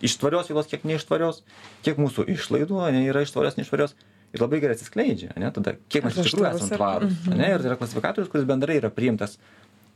iš 0.04 0.16
tvarios 0.20 0.48
veiklos, 0.50 0.70
kiek 0.70 0.86
neištvarios, 0.88 1.42
kiek 1.86 2.00
mūsų 2.00 2.26
išlaidų 2.34 2.80
ane, 2.88 3.04
yra 3.10 3.22
iš 3.26 3.34
tvarios, 3.34 3.58
neištvarios. 3.60 3.94
Ir 4.30 4.44
labai 4.44 4.60
gerai 4.62 4.76
atsiskleidžia, 4.76 5.32
ne, 5.42 5.48
tada 5.50 5.74
kiek 5.90 6.04
mes 6.06 6.14
iš 6.14 6.28
tikrųjų 6.30 6.52
esame 6.52 6.76
ar- 6.76 6.78
tvarūs. 6.78 7.14
Mhm. 7.26 7.38
Ne, 7.40 7.48
ir 7.50 7.62
tai 7.62 7.70
yra 7.72 7.78
klasifikatorius, 7.80 8.28
kuris 8.30 8.44
bendrai 8.46 8.76
yra 8.78 8.90
priimtas, 8.94 9.40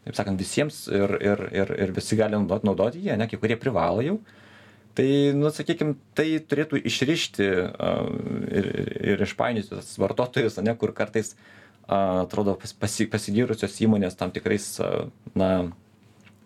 taip 0.03 0.17
sakant, 0.19 0.41
visiems 0.43 0.81
ir, 0.91 1.15
ir, 1.23 1.43
ir, 1.55 1.71
ir 1.87 1.93
visi 1.95 2.19
gali 2.19 2.35
naudoti, 2.35 2.67
naudoti 2.67 3.03
jį, 3.05 3.15
ne, 3.21 3.29
kai 3.31 3.39
kurie 3.39 3.59
privalo 3.61 4.03
jau. 4.03 4.17
Tai, 4.99 5.07
nu, 5.39 5.51
sakykime, 5.55 5.95
tai 6.19 6.27
turėtų 6.51 6.83
išrišti 6.87 7.47
a, 7.47 7.93
ir, 8.59 8.69
ir 9.15 9.23
išpainioti 9.23 9.71
tas 9.71 9.95
vartotojus, 10.03 10.59
ne, 10.67 10.75
kur 10.79 10.93
kartais 10.99 11.33
a, 11.35 11.64
atrodo 11.89 12.57
pas, 12.61 12.73
pasi, 12.85 13.07
pasigyrusios 13.11 13.81
įmonės 13.85 14.17
tam 14.19 14.33
tikrais, 14.35 14.69
na, 15.37 15.51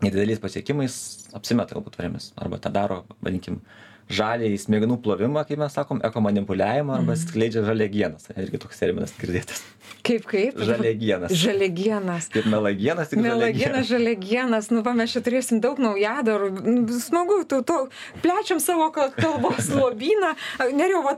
nedideliais 0.05 0.41
pasiekimais 0.43 0.97
apsimeta 1.37 1.77
galbūt 1.77 1.99
tvariomis. 1.99 2.33
Arba 2.39 2.61
tą 2.63 2.73
daro, 2.75 3.03
vadinkim, 3.25 3.61
žaliai 4.09 4.59
smegenų 4.61 5.01
plovimą, 5.05 5.45
kaip 5.49 5.61
mes 5.61 5.75
sakom, 5.77 6.01
ekomanipuliavimą, 6.07 7.01
arba 7.01 7.17
skleidžia 7.19 7.65
žalėgienas. 7.67 8.31
Irgi 8.37 8.63
toks 8.63 8.81
terminas 8.81 9.15
girdėtas. 9.21 9.65
Kaip 10.09 10.25
kaip 10.31 10.59
Žalėgienas. 10.69 11.35
žalėgienas 11.37 12.29
Kaip 12.33 12.49
melagienas, 12.51 13.11
tik 13.13 13.21
Melagienas, 13.25 13.87
žalėgienas, 13.91 14.71
nu 14.73 14.83
va 14.87 14.95
mes 14.97 15.13
čia 15.15 15.21
turėsim 15.27 15.61
daug 15.65 15.79
naujadarų, 15.83 16.49
Nu, 16.69 16.83
smagu, 17.01 17.43
tu, 17.49 17.61
tu 17.69 17.77
plečiam 18.25 18.61
savo 18.61 18.89
kal- 18.95 19.13
kalbos 19.17 19.69
lobyną. 19.83 20.33
Neriau, 20.77 21.03
va, 21.05 21.15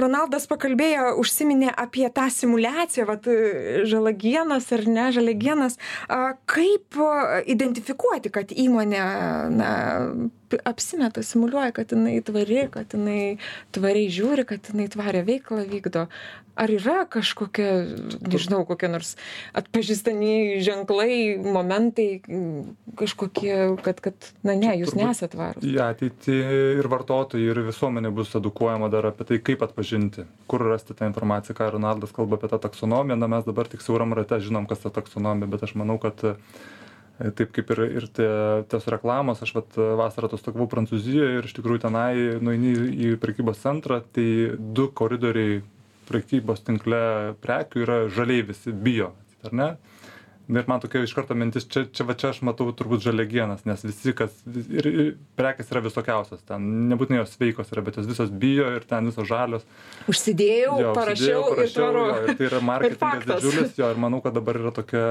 Ronaldas 0.00 0.46
pakalbėjo, 0.50 1.14
užsiminė 1.22 1.72
apie 1.80 2.06
tą 2.14 2.26
simulaciją, 2.32 3.06
va, 3.08 3.16
žalagienas 3.88 4.70
ar 4.76 4.84
ne, 4.90 5.08
žalėgienas. 5.16 5.78
Kaip 6.50 6.98
a, 7.00 7.40
identifikuoti, 7.50 8.32
kad 8.34 8.52
įmonė 8.54 9.02
na, 9.54 9.70
apsimeta, 10.64 11.22
simuliuoja, 11.26 11.74
kad 11.76 11.92
jinai 11.92 12.16
tvari, 12.24 12.64
kad 12.72 12.96
jinai 12.96 13.36
tvariai 13.74 14.08
žiūri, 14.14 14.46
kad 14.48 14.72
jinai 14.72 14.88
tvarią 14.92 15.24
veiklą 15.28 15.66
vykdo. 15.68 16.08
Ar 16.54 16.70
yra 16.70 17.00
kažkokia, 17.10 17.70
nežinau, 18.30 18.60
kokie 18.62 18.86
nors 18.86 19.16
atpažįstami 19.58 20.62
ženklai, 20.62 21.34
momentai, 21.42 22.22
kažkokie, 22.94 23.74
kad, 23.82 23.98
kad 24.04 24.28
na 24.46 24.54
ne, 24.54 24.70
jūs 24.78 24.94
nesat 24.94 25.34
tvarūs. 25.34 25.64
į 25.66 25.74
ateitį 25.82 26.36
ir 26.78 26.88
vartotojai 26.90 27.50
ir 27.50 27.60
visuomenė 27.66 28.12
bus 28.14 28.34
edukuojama 28.38 28.90
dar 28.92 29.10
apie 29.10 29.26
tai 29.28 29.40
kaip 29.42 29.64
atpažinti 29.66 30.26
kur 30.50 30.64
rasti 30.68 30.96
tą 30.96 31.08
informaciją 31.10 31.56
ką 31.58 31.70
ronaldas 31.76 32.14
kalba 32.14 32.38
apie 32.38 32.50
tą 32.52 32.60
taksonomiją 32.62 33.18
na 33.18 33.30
mes 33.30 33.46
dabar 33.48 33.68
tik 33.70 33.82
siauram 33.84 34.14
rate 34.16 34.40
žinom 34.44 34.68
kas 34.70 34.84
ta 34.84 34.92
taksonomija 34.94 35.50
bet 35.50 35.66
aš 35.66 35.74
manau 35.80 35.98
kad 36.02 36.22
taip 37.18 37.52
kaip 37.54 37.70
ir 37.74 37.80
ir 37.86 38.06
tie 38.16 38.28
tos 38.70 38.86
reklamos 38.90 39.42
aš 39.44 39.52
vat 39.54 39.76
vasarą 40.00 40.28
atostogavau 40.30 40.66
prancūzijoj 40.72 41.38
ir 41.38 41.46
iš 41.48 41.54
tikrųjų 41.58 41.84
tenai 41.86 42.14
nueini 42.42 42.72
į 43.06 43.12
prekybos 43.22 43.60
centrą 43.62 44.00
tai 44.16 44.26
du 44.58 44.88
koridoriai 45.00 45.60
prekybos 46.08 46.64
tinkle 46.66 47.02
prekių 47.44 47.84
yra 47.86 47.98
žaliai 48.16 48.46
visi 48.50 48.74
bio 48.74 49.12
ar 49.46 49.54
ne 49.60 49.70
ir 50.48 50.66
man 50.68 50.80
tokia 50.82 51.02
iš 51.06 51.14
karto 51.16 51.34
mintis, 51.38 51.64
čia, 51.70 51.84
čia 51.88 52.04
va 52.08 52.14
čia 52.18 52.30
aš 52.34 52.42
matau 52.44 52.66
turbūt 52.76 53.04
žaliagienas, 53.04 53.62
nes 53.68 53.84
visi, 53.86 54.12
kas, 54.16 54.34
ir, 54.50 54.88
ir 54.88 55.10
prekes 55.38 55.70
yra 55.72 55.80
visokiausios, 55.84 56.42
ten 56.48 56.66
nebūtinai 56.90 57.22
jos 57.22 57.32
sveikos 57.38 57.72
yra, 57.72 57.84
bet 57.86 57.96
jos 58.00 58.08
visos 58.10 58.32
bijo 58.32 58.66
ir 58.76 58.84
ten 58.88 59.08
visos 59.08 59.28
žalios. 59.28 59.64
Užsidėjau, 60.10 60.74
Jo, 60.84 60.92
parašiau, 60.96 61.44
užsidėjau, 61.54 61.64
ir 61.64 61.72
tvaru. 61.72 62.04
ir 62.34 62.38
tai 62.40 62.48
yra 62.50 62.60
marketingas 62.70 63.26
didžiulis, 63.30 63.72
jo, 63.80 63.88
ir 63.94 64.02
manau, 64.04 64.20
kad 64.24 64.36
dabar 64.36 64.60
yra 64.60 64.74
tokia 64.76 65.04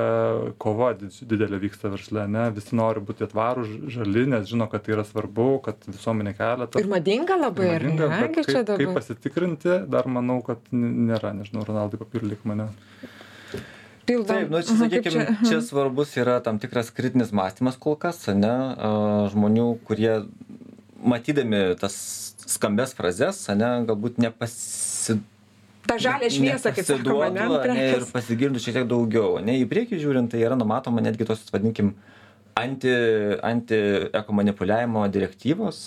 kova 0.62 0.92
didelė 1.00 1.62
vyksta 1.66 1.92
versle, 1.94 2.28
ne, 2.30 2.46
visi 2.56 2.78
nori 2.78 3.02
būti 3.04 3.30
tvarų, 3.34 3.66
žali, 3.94 4.28
nes 4.36 4.46
žino, 4.52 4.70
kad 4.72 4.86
tai 4.86 4.98
yra 4.98 5.08
svarbu, 5.08 5.50
kad 5.66 5.90
visuomenė 5.90 6.36
kelia 6.38 6.70
tą. 6.70 6.84
Ir 6.84 6.92
madinga 6.92 7.40
labai, 7.42 7.72
ar 7.80 7.88
ne? 7.90 7.96
Madinga, 7.98 8.32
Gi 8.34 8.46
čia 8.52 8.62
kaip, 8.64 8.78
kaip 8.80 8.96
pasitikrinti, 8.98 9.76
dar 9.90 10.08
manau, 10.12 10.40
kad 10.46 10.62
nėra, 10.74 11.34
nežinau, 11.38 11.66
Ronaldai 11.68 12.00
papildyk 12.02 12.46
mane. 12.50 12.70
Pildom. 14.04 14.28
Taip, 14.36 14.50
nu 14.52 14.60
čia 14.60 14.76
sakykime, 14.76 15.26
čia- 15.26 15.48
čia 15.48 15.60
svarbus 15.64 16.12
yra 16.20 16.40
tam 16.44 16.60
tikras 16.60 16.92
kritinis 16.92 17.32
mąstymas 17.32 17.78
kol 17.80 17.96
kas, 17.96 18.20
ne, 18.28 18.52
žmonių, 19.32 19.68
kurie 19.88 20.26
matydami 21.04 21.76
tas 21.80 21.96
skambes 22.48 22.92
frazes, 22.98 23.46
ne, 23.56 23.70
galbūt 23.88 24.20
nepasi... 24.20 25.20
Ta 25.88 25.98
žalia 26.00 26.30
šviesa, 26.32 26.72
kaip 26.72 26.88
sakoma, 26.88 27.28
ne, 27.28 27.44
nepasiduotų, 27.44 27.72
ne, 27.76 27.86
ir 27.88 27.96
prekės. 28.00 28.12
pasigirdu 28.16 28.60
šiek 28.64 28.78
tiek 28.80 28.86
daugiau. 28.88 29.40
Ne, 29.44 29.58
į 29.60 29.68
priekį 29.72 30.00
žiūrint, 30.00 30.32
tai 30.32 30.40
yra 30.44 30.56
numatoma 30.60 31.04
netgi 31.04 31.28
tos, 31.28 31.42
vadinkim, 31.52 31.94
anti, 32.60 32.92
anti 33.44 33.80
ekomanipuliavimo 34.16 35.04
direktyvos, 35.12 35.82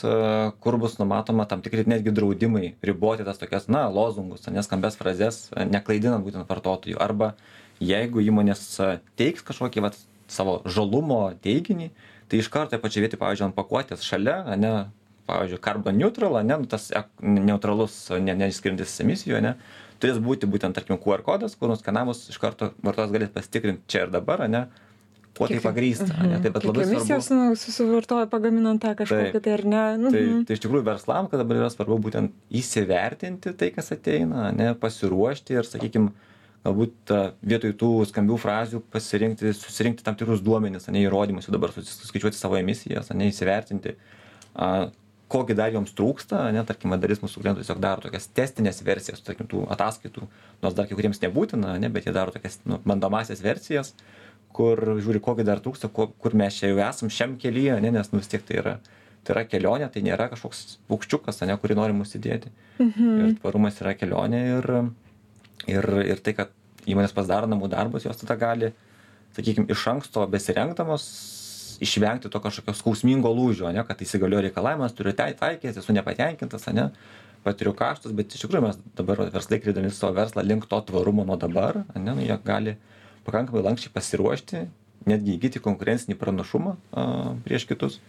kur 0.61 0.77
bus 0.83 0.99
numatoma 1.01 1.47
tam 1.49 1.63
tikri 1.65 1.85
netgi 1.89 2.13
draudimai 2.13 2.75
riboti 2.85 3.25
tas 3.25 3.41
tokias, 3.41 3.69
na, 3.73 3.87
lozungus, 3.89 4.45
neskambės 4.53 5.01
frazes, 5.01 5.47
neklaidinant 5.57 6.25
būtent 6.27 6.49
vartotojų. 6.49 7.01
Arba 7.01 7.33
jeigu 7.81 8.21
įmonės 8.25 8.63
a, 8.81 8.99
teiks 9.17 9.43
kažkokį 9.47 9.83
vat, 9.83 9.97
savo 10.29 10.63
žalumo 10.67 11.35
teiginį, 11.45 11.91
tai 12.29 12.39
iš 12.43 12.49
karto 12.51 12.79
pačiai 12.83 13.05
vietoj, 13.07 13.19
pavyzdžiui, 13.21 13.45
ant 13.51 13.55
pakuotės 13.57 14.03
šalia, 14.03 14.57
ne, 14.59 14.87
pavyzdžiui, 15.27 15.61
carbon 15.63 15.97
neutral, 15.99 16.39
ne, 16.45 16.57
nu, 16.63 16.67
tas 16.67 16.91
ek- 16.91 17.23
neutralus, 17.23 18.09
ne, 18.23 18.35
neišskiriantis 18.35 19.01
emisijų, 19.05 19.41
ne, 19.43 19.55
turės 20.01 20.19
būti 20.23 20.47
būtent, 20.51 20.75
tarkim, 20.75 20.99
QR 20.99 21.23
kodas, 21.23 21.55
kur 21.57 21.69
nuskanavus 21.69 22.29
iš 22.31 22.39
karto 22.43 22.73
vartotojas 22.83 23.13
galės 23.15 23.31
pasitikrinti 23.35 23.83
čia 23.89 24.03
ir 24.07 24.11
dabar, 24.11 24.49
ne, 24.49 24.67
kuo 25.37 25.47
tai 25.49 25.57
Kiek- 25.59 25.67
pagrįsta, 25.69 26.11
Mhm. 26.17 26.29
ne, 26.31 26.37
tai 26.41 26.51
bet 26.51 26.63
Kiek 26.63 26.71
labai 26.73 26.85
emisijos 26.89 27.27
svarbu. 27.29 27.49
nu, 27.51 27.55
susivartoja 27.57 28.27
pagaminant 28.33 28.81
tą 28.83 28.95
kažkokią 28.97 29.33
Taip. 29.33 29.43
tai 29.45 29.53
ar 29.53 29.65
ne? 29.65 30.11
Tai, 30.11 30.21
Mhm. 30.23 30.45
tai 30.47 30.55
iš 30.57 30.61
tikrųjų 30.65 30.85
verslam, 30.85 31.29
kad 31.31 31.41
dabar 31.41 31.57
yra 31.57 31.69
svarbu 31.71 31.99
būtent 32.01 32.31
įsivertinti 32.51 33.53
tai, 33.57 33.71
kas 33.71 33.91
ateina, 33.93 34.51
ne, 34.57 34.75
pasiruošti 34.75 35.51
ir, 35.55 35.63
sakykime, 35.63 36.11
galbūt 36.67 37.15
vietoj 37.47 37.75
tų 37.81 37.91
skambių 38.11 38.37
frazių 38.43 38.83
pasirinkti, 38.93 39.55
susirinkti 39.57 40.05
tam 40.07 40.19
tikrus 40.19 40.45
duomenis, 40.45 40.91
ne 40.93 41.07
įrodymus, 41.07 41.49
jau 41.49 41.57
dabar 41.57 41.75
susis- 41.75 42.03
suskaičiuoti 42.03 42.39
savo 42.39 42.59
emisijas, 42.61 43.13
ne 43.15 43.31
įsivertinti, 43.31 43.97
a, 44.55 44.89
kogi 45.33 45.57
dar 45.59 45.73
joms 45.75 45.95
trūksta, 45.97 46.45
ne, 46.55 46.63
tarkim, 46.67 46.95
dalis 47.03 47.23
mūsų 47.23 47.43
klientų 47.43 47.65
tiesiog 47.65 47.81
daro 47.83 48.05
tokias 48.05 48.29
testinės 48.37 48.79
versijas, 48.87 49.23
tarkim, 49.27 49.49
tų 49.51 49.65
ataskaitų, 49.75 50.27
nors 50.63 50.77
dar 50.77 50.87
kai 50.87 50.99
kuriems 50.99 51.21
nebūtina, 51.23 51.75
ne, 51.83 51.91
bet 51.93 52.07
jie 52.07 52.15
daro 52.15 52.35
tokias 52.35 52.61
nu, 52.69 52.79
bandomasias 52.87 53.43
versijas, 53.43 53.93
kur 54.57 54.79
žiūri, 55.03 55.21
kogi 55.25 55.47
dar 55.47 55.61
trūksta, 55.65 55.91
ko, 55.93 56.09
kur 56.23 56.37
mes 56.39 56.55
čia 56.57 56.71
jau 56.71 56.79
esam 56.87 57.11
šiam 57.13 57.35
kelyje, 57.43 57.81
ne, 57.83 57.91
nes 57.99 58.13
nu, 58.13 58.23
vis 58.23 58.31
tiek 58.31 58.45
tai 58.47 58.61
yra, 58.63 58.77
tai 59.27 59.35
yra 59.35 59.45
kelionė, 59.51 59.91
tai 59.93 60.05
nėra 60.07 60.31
kažkoks 60.33 60.79
paukščiukas, 60.91 61.43
ne, 61.51 61.59
kurį 61.61 61.81
norim 61.81 62.05
užsidėti. 62.05 62.55
Mhm. 62.79 63.11
Ir 63.19 63.35
tvarumas 63.41 63.83
yra 63.83 63.97
kelionė 63.99 64.43
ir, 64.55 64.71
ir, 65.75 65.91
ir 66.15 66.23
tai, 66.23 66.37
kad 66.39 66.55
įmonės 66.87 67.15
pasidaro 67.17 67.49
namų 67.51 67.71
darbus, 67.73 68.07
jos 68.07 68.21
tada 68.23 68.37
gali, 68.41 68.73
sakykime, 69.37 69.69
iš 69.73 69.87
anksto 69.93 70.25
besirengdamos 70.31 71.07
išvengti 71.81 72.31
to 72.33 72.41
kažkokio 72.41 72.75
skausmingo 72.77 73.31
lūžio, 73.37 73.69
ne, 73.75 73.85
kad 73.85 74.01
įsigaliojo 74.01 74.47
reikalavimas, 74.47 74.95
turiu 74.97 75.13
tai 75.17 75.33
taikyti, 75.37 75.77
esu 75.83 75.93
nepatenkintas, 75.97 76.65
ne, 76.73 76.89
patiriu 77.45 77.75
kaštus, 77.77 78.15
bet 78.17 78.33
iš 78.35 78.47
tikrųjų 78.47 78.65
mes 78.65 78.79
dabar 78.99 79.27
verslai 79.35 79.61
kreidami 79.63 79.93
savo 79.95 80.17
verslą 80.17 80.43
link 80.47 80.67
to 80.71 80.81
tvarumo 80.89 81.27
nuo 81.29 81.37
dabar, 81.41 81.83
ne, 81.95 82.09
nu, 82.09 82.25
jie 82.25 82.39
gali 82.47 82.77
pakankamai 83.27 83.65
lankščiai 83.67 83.95
pasiruošti, 83.95 84.65
netgi 85.07 85.37
įgyti 85.37 85.63
konkurencinį 85.63 86.17
pranašumą 86.19 86.75
a, 86.75 87.05
prieš 87.47 87.69
kitus. 87.71 88.01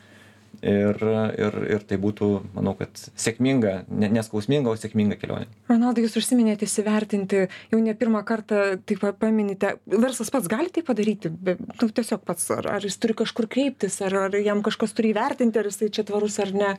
Ir, 0.66 0.98
ir, 1.38 1.56
ir 1.70 1.84
tai 1.86 2.00
būtų, 2.02 2.28
manau, 2.56 2.72
kad 2.80 2.98
sėkminga, 3.14 3.74
ne, 3.94 4.08
neskausminga, 4.10 4.72
o 4.72 4.80
sėkminga 4.80 5.18
kelionė. 5.22 5.46
Ronaldai, 5.70 6.02
jūs 6.08 6.18
užsiminėte 6.18 6.66
įsivertinti, 6.66 7.44
jau 7.70 7.82
ne 7.84 7.94
pirmą 7.94 8.24
kartą 8.26 8.64
taip 8.90 9.04
pa- 9.04 9.14
paminite, 9.14 9.76
verslas 9.86 10.34
pats 10.34 10.50
gali 10.50 10.74
tai 10.74 10.82
padaryti, 10.88 11.30
be, 11.30 11.60
nu, 11.62 11.90
tiesiog 11.94 12.26
pats, 12.26 12.50
ar, 12.58 12.72
ar 12.80 12.88
jis 12.90 12.98
turi 12.98 13.14
kažkur 13.22 13.46
kreiptis, 13.54 14.00
ar, 14.02 14.18
ar 14.26 14.40
jam 14.42 14.64
kažkas 14.66 14.98
turi 14.98 15.14
įvertinti, 15.14 15.62
ar 15.62 15.70
jisai 15.70 15.92
čia 15.94 16.08
tvarus 16.10 16.40
ar 16.42 16.56
ne. 16.58 16.74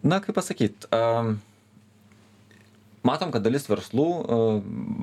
Na, 0.00 0.22
kaip 0.24 0.32
pasakyti, 0.40 0.88
um, 0.96 1.34
matom, 3.06 3.32
kad 3.32 3.44
dalis 3.44 3.66
verslų 3.70 4.06
uh, 4.20 4.58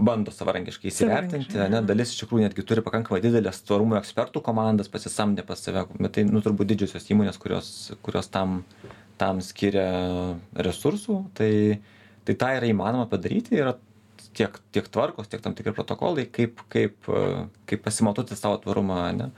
bando 0.08 0.34
savarankiškai 0.34 0.92
įsivertinti, 0.92 1.50
Savarankiškai, 1.50 1.72
ne, 1.74 1.80
aha. 1.80 1.88
dalis 1.90 2.14
iš 2.14 2.22
tikrųjų 2.22 2.46
netgi 2.46 2.66
turi 2.68 2.84
pakankamai 2.86 3.22
didelės 3.24 3.64
tvarumo 3.66 3.98
ekspertų 4.00 4.44
komandas 4.46 4.92
pasisamdę 4.94 5.46
pas 5.48 5.62
save, 5.64 5.88
bet 5.98 6.14
tai, 6.18 6.26
nu, 6.30 6.44
turbūt 6.46 6.70
didžiosios 6.74 7.10
įmonės, 7.14 7.40
kurios, 7.42 7.72
kurios 8.06 8.30
tam, 8.34 8.62
tam 9.22 9.42
skiria 9.46 9.90
resursų, 10.68 11.24
tai, 11.38 11.52
tai 12.28 12.38
tą 12.38 12.54
yra 12.60 12.70
įmanoma 12.70 13.10
padaryti, 13.10 13.58
yra 13.58 13.76
tiek, 14.38 14.62
tiek 14.76 14.90
tvarkos, 14.94 15.30
tiek 15.32 15.42
tam 15.42 15.58
tikri 15.58 15.74
protokolai, 15.74 16.28
kaip, 16.30 16.62
kaip, 16.74 16.98
uh, 17.10 17.48
kaip 17.70 17.86
pasimatuoti 17.88 18.38
savo 18.38 18.62
tvarumą, 18.62 19.04
ne. 19.18 19.32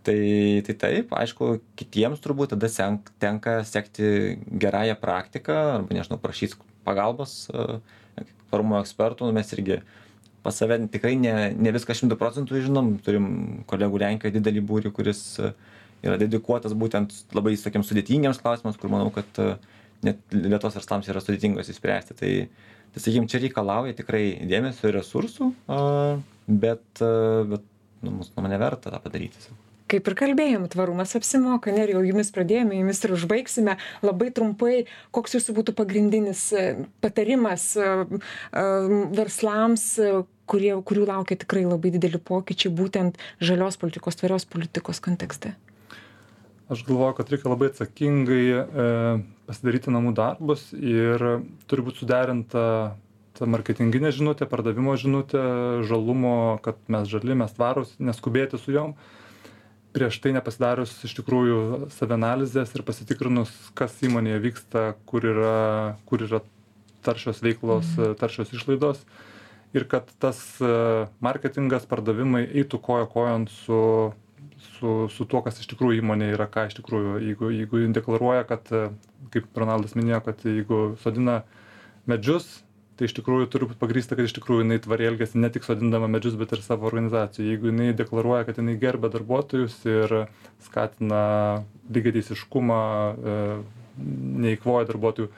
Tai, 0.00 0.16
tai 0.64 0.74
taip, 0.80 1.10
aišku, 1.12 1.58
kitiems 1.76 2.22
turbūt 2.24 2.54
tada 2.54 2.70
senk, 2.72 3.10
tenka 3.20 3.58
sekti 3.68 4.38
gerąją 4.48 4.94
praktiką 4.96 5.56
arba, 5.74 5.92
nežinau, 5.92 6.16
prašyti 6.22 6.56
pagalbos 6.90 7.34
e, 7.48 7.80
tvarumo 8.50 8.80
ekspertų. 8.82 9.28
Nu, 9.28 9.36
Mes 9.36 9.52
irgi 9.56 9.80
pas 10.44 10.56
save 10.56 10.78
tikrai 10.92 11.14
ne, 11.20 11.34
ne 11.56 11.74
viską 11.74 11.96
šimtų 11.96 12.18
procentų 12.20 12.64
žinom. 12.66 12.94
Turim 13.06 13.30
kolegų 13.70 14.02
Lenkijoje 14.04 14.38
didelį 14.38 14.64
būrį, 14.68 14.92
kuris 14.96 15.22
e, 15.40 15.52
yra 16.06 16.18
dedikuotas 16.20 16.76
būtent 16.76 17.14
labai, 17.36 17.56
sakėm, 17.60 17.86
sudėtingiams 17.86 18.42
klausimams, 18.42 18.80
kur 18.80 18.92
manau, 18.92 19.12
kad 19.14 19.42
e, 19.42 19.54
net 20.06 20.20
Lietuvos 20.34 20.78
verslams 20.80 21.08
yra 21.12 21.22
sudėtingos 21.24 21.72
įspręsti. 21.72 22.18
Tai, 22.20 22.34
tai 22.94 23.02
sakykime, 23.04 23.30
čia 23.30 23.42
reikalauja 23.44 23.96
tikrai 23.98 24.24
dėmesio 24.48 24.88
ir 24.88 24.96
resursų, 24.98 25.50
bet, 26.48 26.86
bet 27.00 27.66
nu, 28.00 28.16
mūsų 28.16 28.38
nuomonė 28.38 28.62
verta 28.62 28.92
tą 28.94 29.02
padaryti. 29.04 29.50
Kaip 29.90 30.06
ir 30.06 30.14
kalbėjom, 30.18 30.68
tvarumas 30.70 31.16
apsimoka, 31.18 31.72
ne, 31.74 31.82
ir 31.84 31.94
jau 31.96 32.02
jumis 32.06 32.30
pradėjome, 32.34 32.78
jumis 32.78 33.02
ir 33.02 33.14
užbaigsime. 33.16 33.76
Labai 34.06 34.28
trumpai, 34.34 34.84
koks 35.14 35.34
jūsų 35.34 35.56
būtų 35.56 35.74
pagrindinis 35.78 36.44
e, 36.54 36.66
patarimas 37.02 37.72
e, 37.74 37.88
e, 37.88 38.62
verslams, 39.18 39.88
kurie, 40.50 40.72
kurių 40.86 41.08
laukia 41.10 41.38
tikrai 41.42 41.64
labai 41.66 41.92
dideli 41.96 42.22
pokyčiai 42.22 42.72
būtent 42.74 43.18
žalios 43.42 43.80
politikos, 43.80 44.18
tvarios 44.20 44.46
politikos 44.46 45.02
kontekste? 45.02 45.56
Aš 46.70 46.84
galvoju, 46.86 47.16
kad 47.18 47.30
reikia 47.34 47.50
labai 47.50 47.72
atsakingai 47.72 48.42
e, 48.54 48.90
pasidaryti 49.50 49.90
namų 49.90 50.14
darbus 50.14 50.68
ir 50.78 51.24
turi 51.66 51.86
būti 51.86 52.04
suderinta 52.04 52.66
ta 53.40 53.48
marketinginė 53.48 54.12
žinutė, 54.14 54.46
pardavimo 54.46 54.94
žinutė, 55.00 55.40
žalumo, 55.88 56.60
kad 56.62 56.78
mes 56.92 57.08
žali, 57.10 57.34
mes 57.38 57.54
tvarus, 57.56 57.94
neskubėti 57.98 58.60
su 58.60 58.74
jom. 58.74 58.94
Prieš 59.90 60.20
tai 60.22 60.34
nepasidarius 60.36 60.92
iš 61.06 61.16
tikrųjų 61.18 61.90
savianalizės 61.96 62.70
ir 62.76 62.84
pasitikrinus, 62.86 63.50
kas 63.74 63.96
įmonėje 64.06 64.42
vyksta, 64.44 64.84
kur 65.10 65.26
yra, 65.26 65.58
kur 66.06 66.22
yra 66.26 66.44
taršios 67.02 67.42
veiklos, 67.42 67.88
mhm. 67.96 68.16
taršios 68.20 68.54
išlaidos 68.54 69.02
ir 69.74 69.86
kad 69.90 70.08
tas 70.22 70.38
e, 70.62 70.70
marketingas, 71.22 71.86
pardavimai 71.90 72.42
eitų 72.48 72.80
koja 72.82 73.06
kojant 73.10 73.52
su 73.62 73.78
su, 74.60 75.08
su 75.08 75.24
tuo, 75.28 75.42
kas 75.44 75.60
iš 75.60 75.68
tikrųjų 75.72 76.02
įmonė 76.02 76.32
yra, 76.34 76.46
ką 76.50 76.66
iš 76.68 76.78
tikrųjų, 76.80 77.14
jeigu, 77.24 77.50
jeigu 77.54 77.82
deklaruoja, 77.96 78.44
kad, 78.48 78.68
e, 78.72 78.88
kaip 79.32 79.56
Ronaldas 79.56 79.96
minėjo, 79.96 80.20
kad 80.26 80.44
jeigu 80.46 80.80
sodina 81.02 81.40
medžius, 82.10 82.48
tai 83.00 83.08
iš 83.08 83.14
tikrųjų 83.16 83.46
turi 83.48 83.66
būti 83.70 83.80
pagrįsta, 83.80 84.12
kad 84.12 84.26
iš 84.28 84.34
tikrųjų 84.36 84.66
jinai 84.66 84.76
tvariai 84.84 85.08
elgesi 85.14 85.40
ne 85.40 85.48
tik 85.48 85.64
sodindama 85.64 86.04
medžius, 86.12 86.34
bet 86.36 86.52
ir 86.52 86.60
savo 86.60 86.84
organizacijų. 86.90 87.46
Jeigu 87.48 87.70
jinai 87.70 87.94
deklaruoja, 87.96 88.44
kad 88.44 88.60
jinai 88.60 88.74
gerbia 88.82 89.08
darbuotojus 89.14 89.78
ir 89.88 90.12
skatina 90.66 91.22
lygiateisiškumą, 91.96 92.82
e, 93.16 93.38
neįkvoja 94.44 94.90
darbuotojų, 94.90 95.30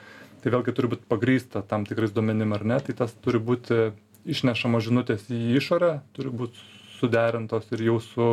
tai 0.43 0.55
vėlgi 0.57 0.75
turi 0.75 0.91
būti 0.97 1.07
pagrįsta 1.15 1.63
tam 1.71 1.87
tikrais 1.87 2.11
duomenim 2.11 2.51
ar 2.59 2.67
ne, 2.67 2.81
tai 2.83 2.99
tas 2.99 3.15
turi 3.23 3.39
būti 3.39 3.93
išnešama 4.27 4.83
žinutės 4.83 5.31
į 5.31 5.55
išorę, 5.63 5.93
turi 6.19 6.35
būti 6.35 6.67
suderintos 6.99 7.71
ir 7.71 7.87
jau 7.87 8.01
su 8.03 8.27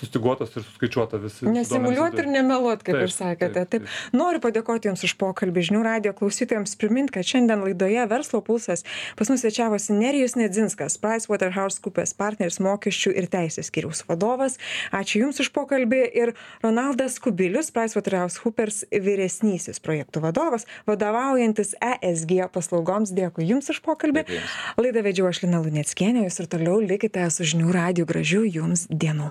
sustiguotos 0.00 0.54
ir 0.56 0.64
suskaičiuota 0.66 1.20
visi. 1.22 1.46
Nesimuliuot 1.50 2.16
ir 2.22 2.28
nemeluot, 2.32 2.82
kaip 2.86 2.96
Taip, 2.96 3.06
ir 3.06 3.14
sakėte. 3.14 3.52
taip, 3.54 3.70
Taip, 3.70 3.86
taip. 3.86 4.16
Noriu 4.16 4.40
padėkoti 4.42 4.90
Jums 4.90 5.04
už 5.06 5.14
pokalbį. 5.20 5.64
Žinių 5.70 5.82
radio 5.86 6.12
klausytojams 6.16 6.74
primint, 6.80 7.12
kad 7.14 7.26
šiandien 7.26 7.62
laidoje 7.64 8.06
Verslo 8.10 8.40
pulsas 8.44 8.84
pas 9.18 9.30
mus 9.30 9.44
svečiavosi 9.44 9.94
Nerijus 9.96 10.36
Nedzinskas, 10.40 10.96
PricewaterhouseCoopers 11.02 12.14
partneris 12.18 12.60
mokesčių 12.64 13.12
ir 13.20 13.28
teisės 13.30 13.68
skiriaus 13.70 14.02
vadovas. 14.08 14.56
Ačiū 14.96 15.24
Jums 15.26 15.40
už 15.44 15.52
pokalbį 15.56 16.02
ir 16.22 16.34
Ronaldas 16.64 17.18
Kubilius, 17.22 17.70
PricewaterhouseCoopers 17.76 18.84
vyresnysis 18.90 19.80
projektų 19.84 20.24
vadovas, 20.24 20.66
vadovaujantis 20.88 21.74
ESG 21.80 22.48
paslaugoms. 22.54 23.12
Dėkui 23.16 23.48
Jums 23.50 23.70
už 23.72 23.82
pokalbį. 23.84 24.24
Dėkui 24.24 24.40
jums. 24.40 24.56
Laidą 24.80 25.04
vedžiau 25.06 25.28
aš 25.30 25.42
Lina 25.44 25.60
Luneckienė, 25.64 26.26
Jūs 26.28 26.42
ir 26.42 26.50
toliau 26.52 26.80
likite 26.80 27.26
su 27.30 27.46
Žinių 27.52 27.72
radio 27.76 28.08
gražių 28.08 28.44
Jums 28.48 28.86
dienų. 28.90 29.30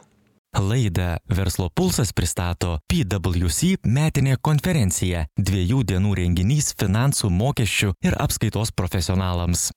Laidą 0.57 1.17
Verslo 1.29 1.69
pulsas 1.69 2.09
pristato 2.13 2.79
PwC 2.89 3.75
metinė 3.85 4.38
konferencija- 4.41 5.27
dviejų 5.47 5.83
dienų 5.91 6.15
renginys 6.17 6.73
finansų 6.73 7.29
mokesčių 7.29 7.93
ir 8.01 8.17
apskaitos 8.17 8.71
profesionalams. 8.71 9.69